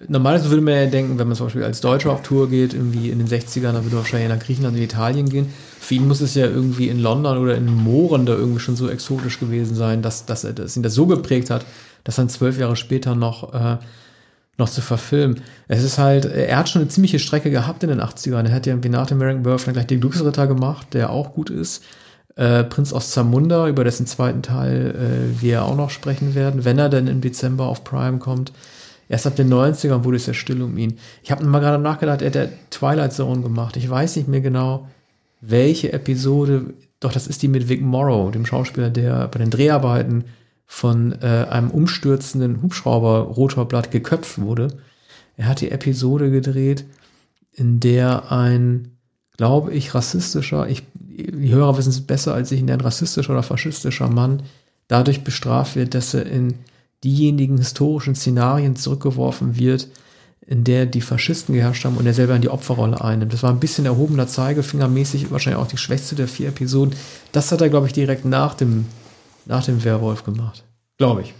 [0.08, 3.10] normalerweise würde man ja denken, wenn man zum Beispiel als Deutscher auf Tour geht, irgendwie
[3.10, 5.52] in den 60ern, dann würde man wahrscheinlich nach Griechenland und Italien gehen.
[5.80, 8.90] Für ihn muss es ja irgendwie in London oder in Mooren da irgendwie schon so
[8.90, 11.66] exotisch gewesen sein, dass, dass er dass ihn das so geprägt hat,
[12.04, 13.78] dass dann zwölf Jahre später noch äh,
[14.58, 15.42] noch zu verfilmen.
[15.68, 18.48] Es ist halt, er hat schon eine ziemliche Strecke gehabt in den 80ern.
[18.48, 21.34] Er hat ja wie nach dem American Werewolf dann gleich den Glücksritter gemacht, der auch
[21.34, 21.84] gut ist.
[22.36, 26.80] Äh, Prinz aus Zamunda, über dessen zweiten Teil äh, wir auch noch sprechen werden, wenn
[26.80, 28.52] er denn im Dezember auf Prime kommt.
[29.10, 30.98] Erst ab den 90ern wurde es ja still um ihn.
[31.24, 33.78] Ich habe mal gerade nachgedacht, er hat der Twilight Zone gemacht.
[33.78, 34.88] Ich weiß nicht mehr genau,
[35.40, 40.26] welche Episode, doch das ist die mit Vic Morrow, dem Schauspieler, der bei den Dreharbeiten
[40.68, 44.78] von äh, einem umstürzenden Hubschrauber-Rotorblatt geköpft wurde.
[45.38, 46.86] Er hat die Episode gedreht,
[47.54, 48.98] in der ein,
[49.38, 53.32] glaube ich, rassistischer, ich, die Hörer wissen es besser als ich, in der ein rassistischer
[53.32, 54.44] oder faschistischer Mann
[54.88, 56.56] dadurch bestraft wird, dass er in
[57.04, 59.88] diejenigen historischen Szenarien zurückgeworfen wird,
[60.46, 63.34] in der die Faschisten geherrscht haben und er selber in die Opferrolle einnimmt.
[63.34, 66.96] Das war ein bisschen erhobener Zeigefinger mäßig, wahrscheinlich auch die schwächste der vier Episoden.
[67.32, 68.86] Das hat er, glaube ich, direkt nach dem
[69.48, 70.64] nach dem Werwolf gemacht.
[70.98, 71.34] Glaube ich.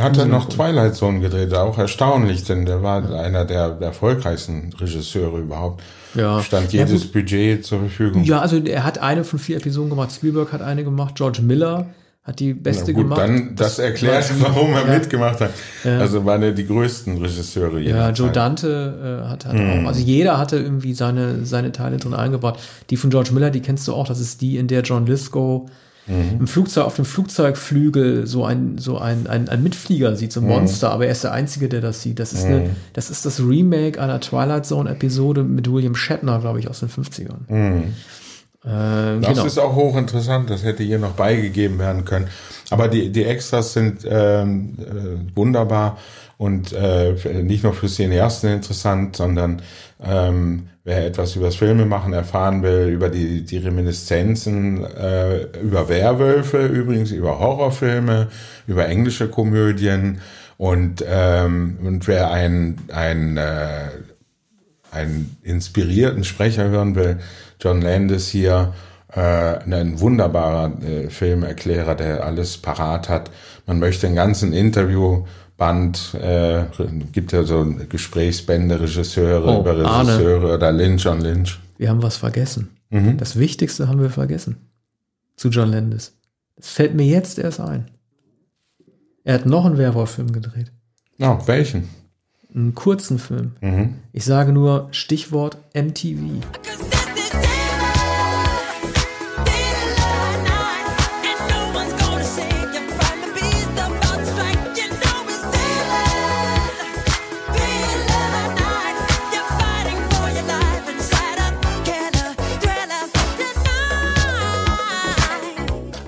[0.00, 3.20] Hat er noch Twilight Zone gedreht, auch erstaunlich, denn der war ja.
[3.20, 5.82] einer der, erfolgreichsten Regisseure überhaupt.
[6.14, 6.42] Ja.
[6.42, 8.24] Stand jedes ja, Budget zur Verfügung.
[8.24, 11.86] Ja, also er hat eine von vier Episoden gemacht, Spielberg hat eine gemacht, George Miller
[12.24, 13.20] hat die beste gut, gemacht.
[13.20, 14.98] Dann, das, das erklärt, warum er ja.
[14.98, 15.50] mitgemacht hat.
[15.84, 17.80] Also waren er die größten Regisseure.
[17.80, 18.36] Ja, Joe Zeit.
[18.36, 19.84] Dante äh, hat, hat mm.
[19.84, 22.60] auch, also jeder hatte irgendwie seine, seine Teile drin eingebaut.
[22.90, 25.68] Die von George Miller, die kennst du auch, das ist die, in der John Lithgow
[26.06, 26.40] mhm.
[26.40, 30.44] im Flugzeug, auf dem Flugzeugflügel so ein, so ein, ein, ein Mitflieger sieht, so ein
[30.44, 30.50] mhm.
[30.50, 32.18] Monster, aber er ist der Einzige, der das sieht.
[32.18, 32.52] Das ist, mhm.
[32.52, 36.88] eine, das ist das Remake einer Twilight Zone-Episode mit William Shatner, glaube ich, aus den
[36.88, 37.48] 50ern.
[37.48, 37.94] Mhm.
[38.64, 39.44] Äh, das genau.
[39.44, 42.28] ist auch hochinteressant, das hätte hier noch beigegeben werden können.
[42.70, 45.98] Aber die, die Extras sind ähm, äh, wunderbar
[46.42, 49.62] und äh, nicht nur für Cineasten interessant, sondern
[50.02, 56.66] ähm, wer etwas über das Filmemachen erfahren will, über die, die Reminiszenzen, äh, über Werwölfe,
[56.66, 58.26] übrigens über Horrorfilme,
[58.66, 60.20] über englische Komödien
[60.58, 63.90] und, ähm, und wer einen, einen, äh,
[64.90, 67.20] einen inspirierten Sprecher hören will,
[67.60, 68.74] John Landis hier,
[69.14, 73.30] äh, ein wunderbarer äh, Filmerklärer, der alles parat hat.
[73.66, 75.24] Man möchte ein ganzen Interview
[75.56, 76.64] Band, äh,
[77.12, 80.54] gibt ja so Gesprächsbände, Regisseure oh, über Regisseure Arne.
[80.54, 81.60] oder Lynch on Lynch.
[81.78, 82.76] Wir haben was vergessen.
[82.90, 83.16] Mhm.
[83.16, 84.56] Das Wichtigste haben wir vergessen.
[85.36, 86.16] Zu John Landis.
[86.56, 87.90] Das fällt mir jetzt erst ein.
[89.24, 90.72] Er hat noch einen Werwolf-Film gedreht.
[91.20, 91.88] Oh, welchen?
[92.54, 93.52] Einen kurzen Film.
[93.60, 93.94] Mhm.
[94.12, 96.42] Ich sage nur Stichwort MTV.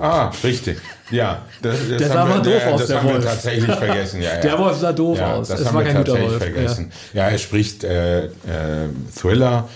[0.05, 0.77] Ah, richtig.
[1.11, 3.23] Ja, das, das der sah mal doof der, aus, das der haben Wolf.
[3.23, 4.21] wir tatsächlich vergessen.
[4.21, 4.41] Ja, ja.
[4.41, 5.47] Der Wolf sah doof ja, aus.
[5.47, 6.43] Das, das haben wir tatsächlich Wolf.
[6.43, 6.91] vergessen.
[7.13, 7.23] Ja.
[7.25, 8.29] ja, er spricht äh, äh,
[9.15, 9.69] Thriller,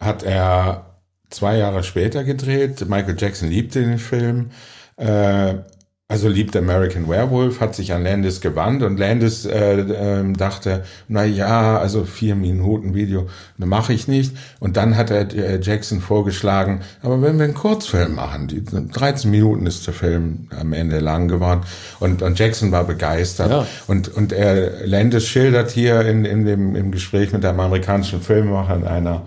[0.00, 0.86] hat er
[1.30, 2.88] zwei Jahre später gedreht.
[2.88, 4.50] Michael Jackson liebte den Film.
[4.96, 5.54] Äh,
[6.06, 11.24] also liebt American Werewolf, hat sich an Landis gewandt und Landis äh, äh, dachte, na
[11.24, 14.36] ja, also vier Minuten Video, ne, mache ich nicht.
[14.60, 19.30] Und dann hat er äh, Jackson vorgeschlagen, aber wenn wir einen Kurzfilm machen, die 13
[19.30, 21.62] Minuten ist der Film am Ende lang geworden
[22.00, 23.50] und, und Jackson war begeistert.
[23.50, 23.66] Ja.
[23.86, 28.76] Und, und er, Landis schildert hier in, in dem, im Gespräch mit einem amerikanischen Filmemacher
[28.76, 29.22] in einer,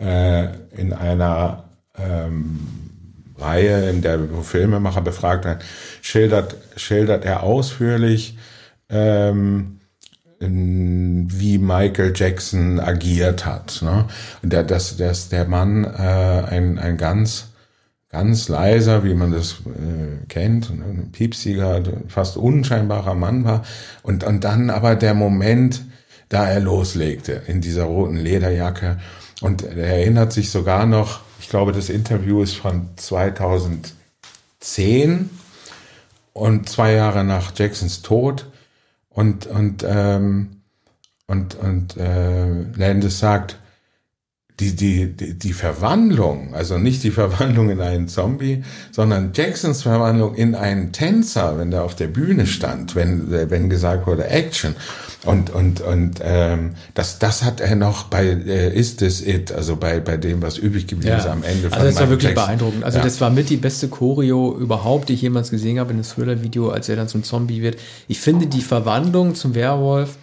[0.00, 0.48] äh,
[0.80, 1.64] in einer
[1.98, 2.83] ähm,
[3.38, 5.60] Reihe, in der Filmemacher befragt werden,
[6.02, 8.36] schildert, schildert er ausführlich,
[8.88, 9.80] ähm,
[10.40, 13.80] wie Michael Jackson agiert hat.
[13.82, 14.06] Ne?
[14.42, 17.48] Und der, dass, dass der Mann äh, ein, ein ganz,
[18.10, 23.64] ganz leiser, wie man das äh, kennt, ein piepsiger, fast unscheinbarer Mann war.
[24.02, 25.82] Und, und dann aber der Moment,
[26.34, 28.98] da er loslegte in dieser roten Lederjacke.
[29.40, 35.30] Und er erinnert sich sogar noch, ich glaube, das Interview ist von 2010
[36.32, 38.50] und zwei Jahre nach Jacksons Tod.
[39.10, 40.62] Und, und, ähm,
[41.28, 43.60] und, und äh, Landis sagt,
[44.58, 50.54] die, die, die, Verwandlung, also nicht die Verwandlung in einen Zombie, sondern Jacksons Verwandlung in
[50.54, 54.74] einen Tänzer, wenn der auf der Bühne stand, wenn, wenn gesagt wurde Action.
[55.24, 59.76] Und, und, und ähm, das, das hat er noch bei äh, Is This It, also
[59.76, 61.18] bei, bei dem, was übrig geblieben ja.
[61.18, 61.72] ist am Ende.
[61.72, 62.46] Also das war wirklich Jackson.
[62.46, 62.84] beeindruckend.
[62.84, 63.04] Also ja.
[63.04, 66.70] das war mit die beste Choreo überhaupt, die ich jemals gesehen habe in einem Thriller-Video,
[66.70, 67.78] als er dann zum Zombie wird.
[68.06, 70.16] Ich finde die Verwandlung zum Werwolf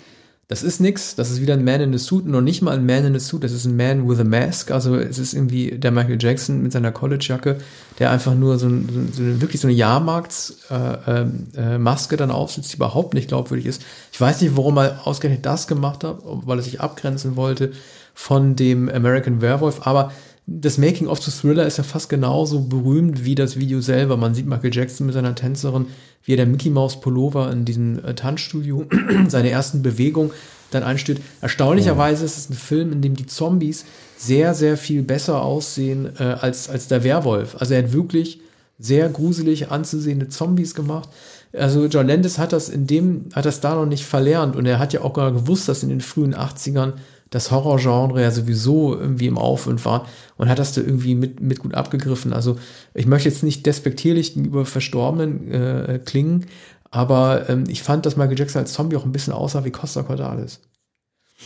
[0.51, 2.85] das ist nix, das ist wieder ein Man in a Suit, noch nicht mal ein
[2.85, 5.71] Man in a Suit, das ist ein Man with a Mask, also es ist irgendwie
[5.71, 7.55] der Michael Jackson mit seiner College-Jacke,
[7.99, 12.73] der einfach nur so, ein, so eine, wirklich so eine Jahrmarktsmaske äh, äh, dann aufsetzt,
[12.73, 13.81] die überhaupt nicht glaubwürdig ist.
[14.11, 17.71] Ich weiß nicht, warum er ausgerechnet das gemacht hat, weil er sich abgrenzen wollte
[18.13, 20.11] von dem American Werewolf, aber
[20.47, 24.17] das Making of the Thriller ist ja fast genauso berühmt wie das Video selber.
[24.17, 25.87] Man sieht Michael Jackson mit seiner Tänzerin,
[26.23, 28.85] wie er der Mickey Mouse Pullover in diesem äh, Tanzstudio
[29.27, 30.31] seine ersten Bewegungen
[30.71, 31.21] dann einstellt.
[31.41, 33.85] Erstaunlicherweise ist es ein Film, in dem die Zombies
[34.17, 37.55] sehr, sehr viel besser aussehen äh, als, als der Werwolf.
[37.59, 38.41] Also er hat wirklich
[38.79, 41.09] sehr gruselig anzusehende Zombies gemacht.
[41.53, 44.79] Also John Landis hat das in dem, hat das da noch nicht verlernt und er
[44.79, 46.93] hat ja auch gar gewusst, dass in den frühen 80ern
[47.31, 50.05] das Horrorgenre ja sowieso irgendwie im Auf und war
[50.37, 52.33] und hat das da irgendwie mit, mit gut abgegriffen.
[52.33, 52.57] Also
[52.93, 56.45] ich möchte jetzt nicht despektierlich gegenüber Verstorbenen äh, klingen,
[56.91, 60.03] aber ähm, ich fand, dass Michael Jackson als Zombie auch ein bisschen aussah wie Costa
[60.03, 60.59] Cordalis.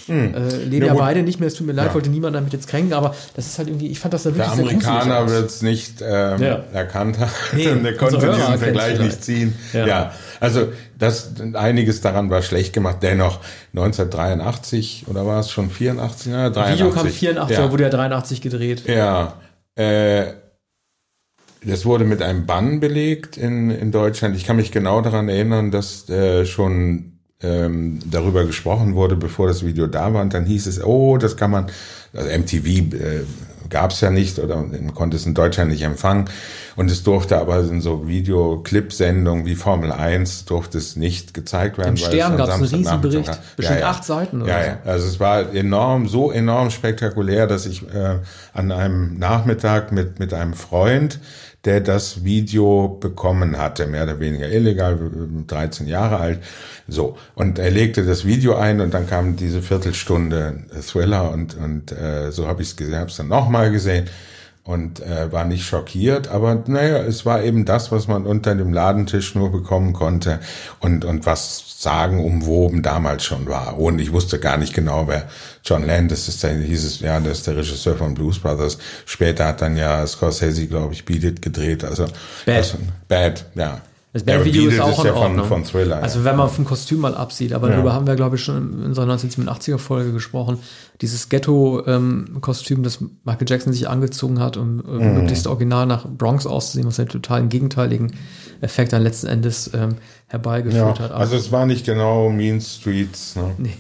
[0.08, 0.36] Hm.
[0.36, 1.94] Äh, leben ja, ja beide nicht mehr, es tut mir leid, ja.
[1.94, 4.46] wollte niemand damit jetzt kränken, aber das ist halt irgendwie, ich fand das da wirklich
[4.46, 6.64] Der Amerikaner wird es nicht ähm, ja.
[6.74, 9.56] erkannt haben, nee, der konnte diesen Vergleich nicht ziehen.
[9.74, 9.88] Ja.
[9.88, 10.12] ja.
[10.40, 13.40] also das einiges daran war schlecht gemacht, dennoch
[13.74, 16.32] 1983 oder war es schon 84?
[16.32, 16.74] Ja, 83.
[16.74, 17.72] Video kam 84, ja.
[17.72, 18.84] wurde ja 83 gedreht.
[18.88, 19.34] Ja,
[19.76, 20.26] äh,
[21.66, 24.36] das wurde mit einem Bann belegt in, in Deutschland.
[24.36, 27.15] Ich kann mich genau daran erinnern, dass äh, schon
[27.46, 30.22] ähm, darüber gesprochen wurde, bevor das Video da war.
[30.22, 31.68] Und dann hieß es, oh, das kann man,
[32.14, 33.24] also MTV äh,
[33.70, 36.26] gab es ja nicht oder man konnte es in Deutschland nicht empfangen.
[36.76, 41.92] Und es durfte aber in so Videoclip-Sendungen wie Formel 1 durfte es nicht gezeigt werden.
[41.92, 43.90] Im Stern gab es einen Riesenbericht, bestimmt ja, ja.
[43.90, 44.70] acht Seiten oder ja, so.
[44.70, 48.20] Ja, also es war enorm, so enorm spektakulär, dass ich äh,
[48.54, 51.20] an einem Nachmittag mit, mit einem Freund
[51.66, 54.98] der das Video bekommen hatte, mehr oder weniger illegal,
[55.48, 56.40] 13 Jahre alt.
[56.88, 61.92] So, und er legte das Video ein und dann kam diese Viertelstunde Thriller und, und
[61.92, 64.08] äh, so habe ich es dann nochmal gesehen
[64.66, 68.74] und äh, war nicht schockiert, aber naja, es war eben das, was man unter dem
[68.74, 70.40] Ladentisch nur bekommen konnte
[70.80, 73.78] und, und was sagen umwoben damals schon war.
[73.78, 75.30] Und ich wusste gar nicht genau, wer
[75.64, 78.80] John Landis ist, da hieß es, ja, der ist der Regisseur von Blues Brothers.
[79.06, 82.06] Später hat dann ja Scorsese, glaube ich, Beat It gedreht, also
[82.48, 83.82] Bad, also, Bad ja.
[84.16, 86.02] Das Band-Video ist auch ist ja von, von, Thriller.
[86.02, 87.74] Also wenn man vom Kostüm mal absieht, aber ja.
[87.74, 90.60] darüber haben wir, glaube ich, schon in unserer 1987er-Folge gesprochen.
[91.02, 95.16] Dieses Ghetto-Kostüm, das Michael Jackson sich angezogen hat, um mhm.
[95.16, 98.14] möglichst original nach Bronx auszusehen, was einen totalen gegenteiligen
[98.62, 99.96] Effekt dann letzten Endes ähm,
[100.28, 101.12] herbeigeführt ja, hat.
[101.12, 103.36] also es war nicht genau Mean Streets.
[103.36, 103.52] Ne?
[103.58, 103.74] Nee.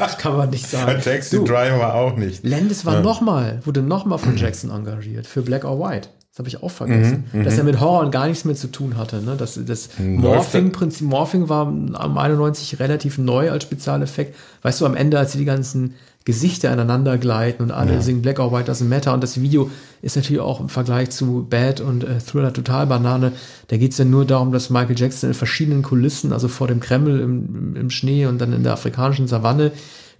[0.00, 1.00] das kann man nicht sagen.
[1.00, 2.44] Taxi du, Driver auch nicht.
[2.44, 3.02] Landis war ja.
[3.02, 6.08] nochmal, wurde nochmal von Jackson engagiert für Black or White.
[6.32, 7.24] Das habe ich auch vergessen.
[7.34, 9.20] Mhm, dass er mit Horror gar nichts mehr zu tun hatte.
[9.20, 9.36] Ne?
[9.36, 14.34] Das, das Morphing-Prinzip, Morphing war am 91 relativ neu als Spezialeffekt.
[14.62, 15.92] Weißt du, am Ende, als sie die ganzen
[16.24, 18.00] Gesichter ineinander gleiten und alle ja.
[18.00, 19.12] singen Black or White doesn't matter.
[19.12, 19.70] Und das Video
[20.00, 23.32] ist natürlich auch im Vergleich zu Bad und äh, Thriller total Banane.
[23.68, 26.80] Da geht es ja nur darum, dass Michael Jackson in verschiedenen Kulissen, also vor dem
[26.80, 29.70] Kreml im, im Schnee und dann in der afrikanischen Savanne,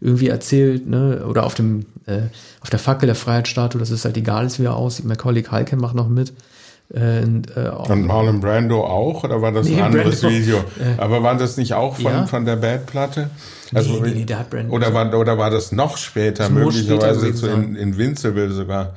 [0.03, 2.23] irgendwie erzählt, ne, oder auf dem, äh,
[2.61, 5.07] auf der Fackel der Freiheitsstatue, dass es halt egal ist, wie er aussieht.
[5.07, 6.33] Macaulay Culkin macht noch mit.
[6.93, 10.57] Äh, äh, und Marlon Brando auch oder war das nee, ein anderes Brando, Video?
[10.59, 12.27] Äh, Aber war das nicht auch von, ja?
[12.27, 13.31] von der Bad-Platte?
[13.73, 17.21] Also, nee, nee, nee, da hat Brando oder, war, oder war das noch später, möglicherweise
[17.21, 18.95] später zu in, Invincible sogar?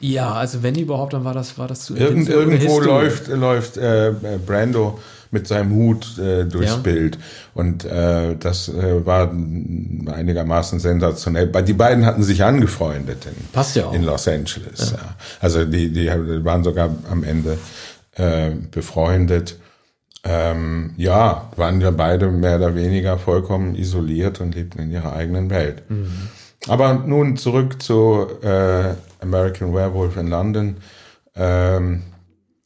[0.00, 4.12] Ja, also wenn überhaupt, dann war das, war das zu Irgend, Irgendwo läuft, läuft äh,
[4.46, 4.98] Brando
[5.30, 6.76] mit seinem Hut äh, durchs ja.
[6.78, 7.18] Bild.
[7.54, 11.48] Und äh, das äh, war einigermaßen sensationell.
[11.62, 13.92] Die beiden hatten sich angefreundet in, Passt ja auch.
[13.92, 14.92] in Los Angeles.
[14.92, 14.96] Ja.
[14.96, 15.14] Ja.
[15.40, 16.08] Also die, die
[16.44, 17.58] waren sogar am Ende
[18.14, 19.58] äh, befreundet.
[20.24, 25.48] Ähm, ja, waren ja beide mehr oder weniger vollkommen isoliert und lebten in ihrer eigenen
[25.48, 25.82] Welt.
[25.88, 26.28] Mhm.
[26.66, 30.76] Aber nun zurück zu äh, American Werewolf in London.
[31.36, 32.02] Ähm,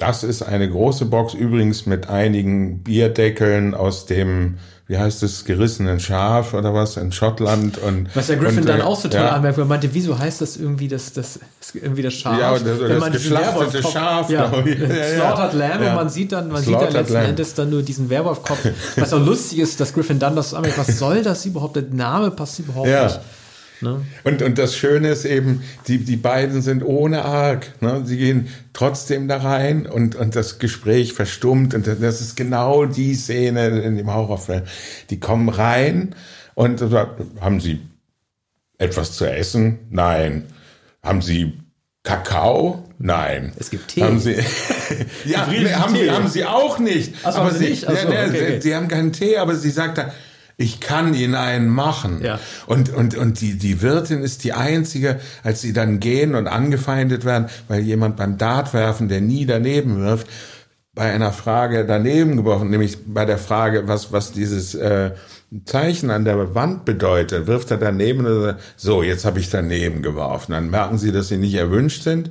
[0.02, 6.00] das ist eine große Box, übrigens mit einigen Bierdeckeln aus dem, wie heißt es, gerissenen
[6.00, 7.78] Schaf oder was, in Schottland.
[7.78, 9.28] Und, was der Griffin und, dann äh, auch so toll ja.
[9.28, 11.38] anmerkt, weil meinte, wieso heißt das irgendwie das, das,
[11.72, 12.36] irgendwie das Schaf?
[12.36, 14.76] Ja, das, Wenn das geschlachtete Schaf, ja, ich.
[14.76, 15.90] Ja, Slaughtered Lamb ja.
[15.90, 17.28] und man sieht dann, man sieht dann letzten Lamb.
[17.28, 18.68] Endes dann nur diesen Werwolfkopf.
[18.96, 21.76] was auch lustig ist, dass Griffin dann das anmerkt, was soll das überhaupt?
[21.76, 23.04] Der Name passt überhaupt ja.
[23.04, 23.20] nicht.
[23.82, 24.04] Ne?
[24.24, 27.72] Und, und das Schöne ist eben, die, die beiden sind ohne Arg.
[27.80, 28.02] Ne?
[28.04, 31.74] Sie gehen trotzdem da rein und, und das Gespräch verstummt.
[31.74, 34.62] Und das ist genau die Szene in dem Horrorfilm.
[35.10, 36.14] Die kommen rein
[36.54, 36.82] und
[37.40, 37.80] haben sie
[38.78, 39.78] etwas zu essen?
[39.90, 40.44] Nein.
[41.02, 41.58] Haben sie
[42.02, 42.84] Kakao?
[42.98, 43.52] Nein.
[43.58, 44.02] Es gibt Tee.
[44.02, 44.34] Haben sie,
[45.24, 46.04] ja, haben, Tee.
[46.04, 47.14] Sie, haben sie auch nicht.
[47.22, 47.88] Ach, aber sie, nicht?
[47.88, 48.60] Achso, okay, okay.
[48.60, 50.12] sie haben keinen Tee, aber sie sagt dann,
[50.62, 52.22] ich kann Ihnen einen machen.
[52.22, 52.38] Ja.
[52.66, 57.24] Und, und, und die, die Wirtin ist die einzige, als sie dann gehen und angefeindet
[57.24, 60.28] werden, weil jemand beim Dartwerfen, der nie daneben wirft,
[60.94, 65.12] bei einer Frage daneben geworfen, nämlich bei der Frage, was, was dieses äh,
[65.64, 70.52] Zeichen an der Wand bedeutet, wirft er daneben und so, jetzt habe ich daneben geworfen.
[70.52, 72.30] Dann merken sie, dass sie nicht erwünscht sind.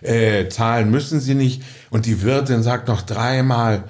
[0.00, 1.62] Äh, zahlen müssen sie nicht.
[1.90, 3.84] Und die Wirtin sagt noch dreimal,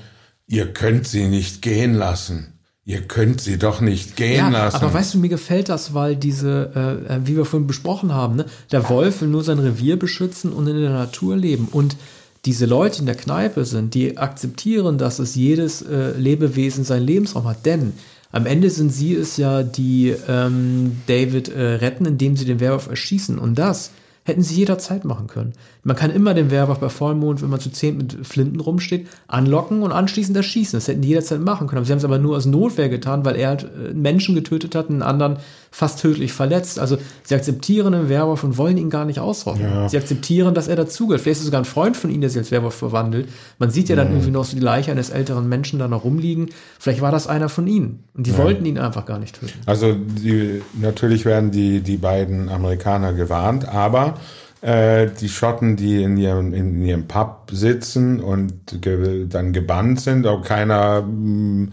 [0.46, 2.57] ihr könnt sie nicht gehen lassen.
[2.88, 4.76] Ihr könnt sie doch nicht gehen ja, lassen.
[4.76, 8.36] Aber weißt du, mir gefällt das, weil diese, äh, äh, wie wir vorhin besprochen haben,
[8.36, 11.68] ne, der Wolf will nur sein Revier beschützen und in der Natur leben.
[11.70, 11.98] Und
[12.46, 17.04] diese Leute die in der Kneipe sind, die akzeptieren, dass es jedes äh, Lebewesen seinen
[17.04, 17.66] Lebensraum hat.
[17.66, 17.92] Denn
[18.32, 22.88] am Ende sind sie es ja, die ähm, David äh, retten, indem sie den Werwolf
[22.88, 23.38] erschießen.
[23.38, 23.90] Und das
[24.28, 25.54] Hätten sie jederzeit machen können.
[25.88, 29.82] Man kann immer den Werwolf bei Vollmond, wenn man zu zehn mit Flinten rumsteht, anlocken
[29.82, 30.76] und anschließend erschießen.
[30.76, 31.78] Das hätten die jederzeit machen können.
[31.78, 34.74] Aber sie haben es aber nur aus Notwehr getan, weil er halt äh, Menschen getötet
[34.74, 35.38] hat, einen anderen
[35.70, 36.78] fast tödlich verletzt.
[36.78, 39.62] Also sie akzeptieren den Werwolf und wollen ihn gar nicht ausrotten.
[39.62, 39.88] Ja.
[39.88, 41.22] Sie akzeptieren, dass er dazugehört.
[41.22, 43.30] Vielleicht ist es sogar ein Freund von ihnen, der sich als Werwolf verwandelt.
[43.58, 44.14] Man sieht ja dann mhm.
[44.16, 46.50] irgendwie noch so die Leiche eines älteren Menschen da noch rumliegen.
[46.78, 48.04] Vielleicht war das einer von ihnen.
[48.14, 48.36] Und die ja.
[48.36, 49.58] wollten ihn einfach gar nicht töten.
[49.64, 54.16] Also die, natürlich werden die, die beiden Amerikaner gewarnt, aber
[54.60, 60.26] äh, die Schotten, die in ihrem, in ihrem Pub sitzen und ge dann gebannt sind,
[60.26, 61.68] auch keiner, mh,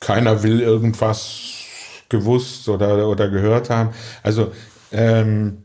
[0.00, 1.50] keiner will irgendwas
[2.08, 3.90] gewusst oder, oder gehört haben.
[4.22, 4.52] Also
[4.92, 5.64] ähm,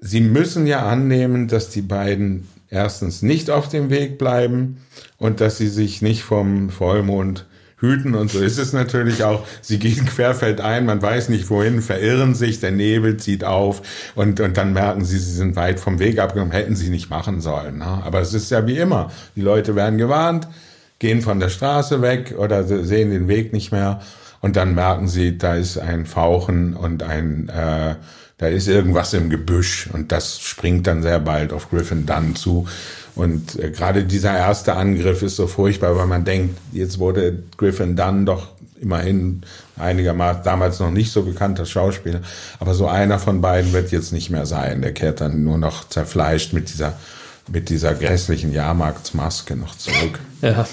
[0.00, 4.78] sie müssen ja annehmen, dass die beiden erstens nicht auf dem Weg bleiben
[5.18, 7.46] und dass sie sich nicht vom Vollmond
[7.82, 9.44] hüten und so ist es natürlich auch.
[9.60, 13.82] Sie gehen querfeldein, man weiß nicht wohin, verirren sich, der Nebel zieht auf
[14.14, 17.40] und, und dann merken sie, sie sind weit vom Weg abgenommen, hätten sie nicht machen
[17.40, 17.78] sollen.
[17.78, 18.02] Ne?
[18.04, 19.10] Aber es ist ja wie immer.
[19.36, 20.48] Die Leute werden gewarnt,
[21.00, 24.00] gehen von der Straße weg oder sehen den Weg nicht mehr
[24.40, 27.96] und dann merken sie, da ist ein Fauchen und ein äh,
[28.42, 32.66] da ist irgendwas im Gebüsch und das springt dann sehr bald auf Griffin Dunn zu.
[33.14, 37.96] Und äh, gerade dieser erste Angriff ist so furchtbar, weil man denkt, jetzt wurde Griffin
[37.96, 38.48] Dunn doch
[38.80, 39.42] immerhin
[39.76, 42.20] einigermaßen damals noch nicht so bekannter Schauspieler,
[42.58, 44.82] aber so einer von beiden wird jetzt nicht mehr sein.
[44.82, 46.94] Der kehrt dann nur noch zerfleischt mit dieser
[47.48, 50.20] mit dieser grässlichen Jahrmarktsmaske noch zurück.
[50.40, 50.66] Ja.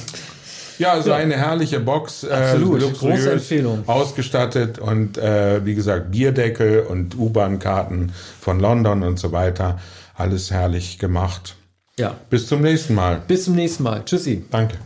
[0.77, 1.17] Ja, so ja.
[1.17, 2.23] eine herrliche Box.
[2.23, 3.83] Äh, Absolut, äh, große Empfehlung.
[3.85, 9.79] Ausgestattet und äh, wie gesagt Bierdeckel und U-Bahn-Karten von London und so weiter.
[10.15, 11.55] Alles herrlich gemacht.
[11.99, 12.15] Ja.
[12.29, 13.21] Bis zum nächsten Mal.
[13.27, 14.03] Bis zum nächsten Mal.
[14.05, 14.45] Tschüssi.
[14.49, 14.77] Danke.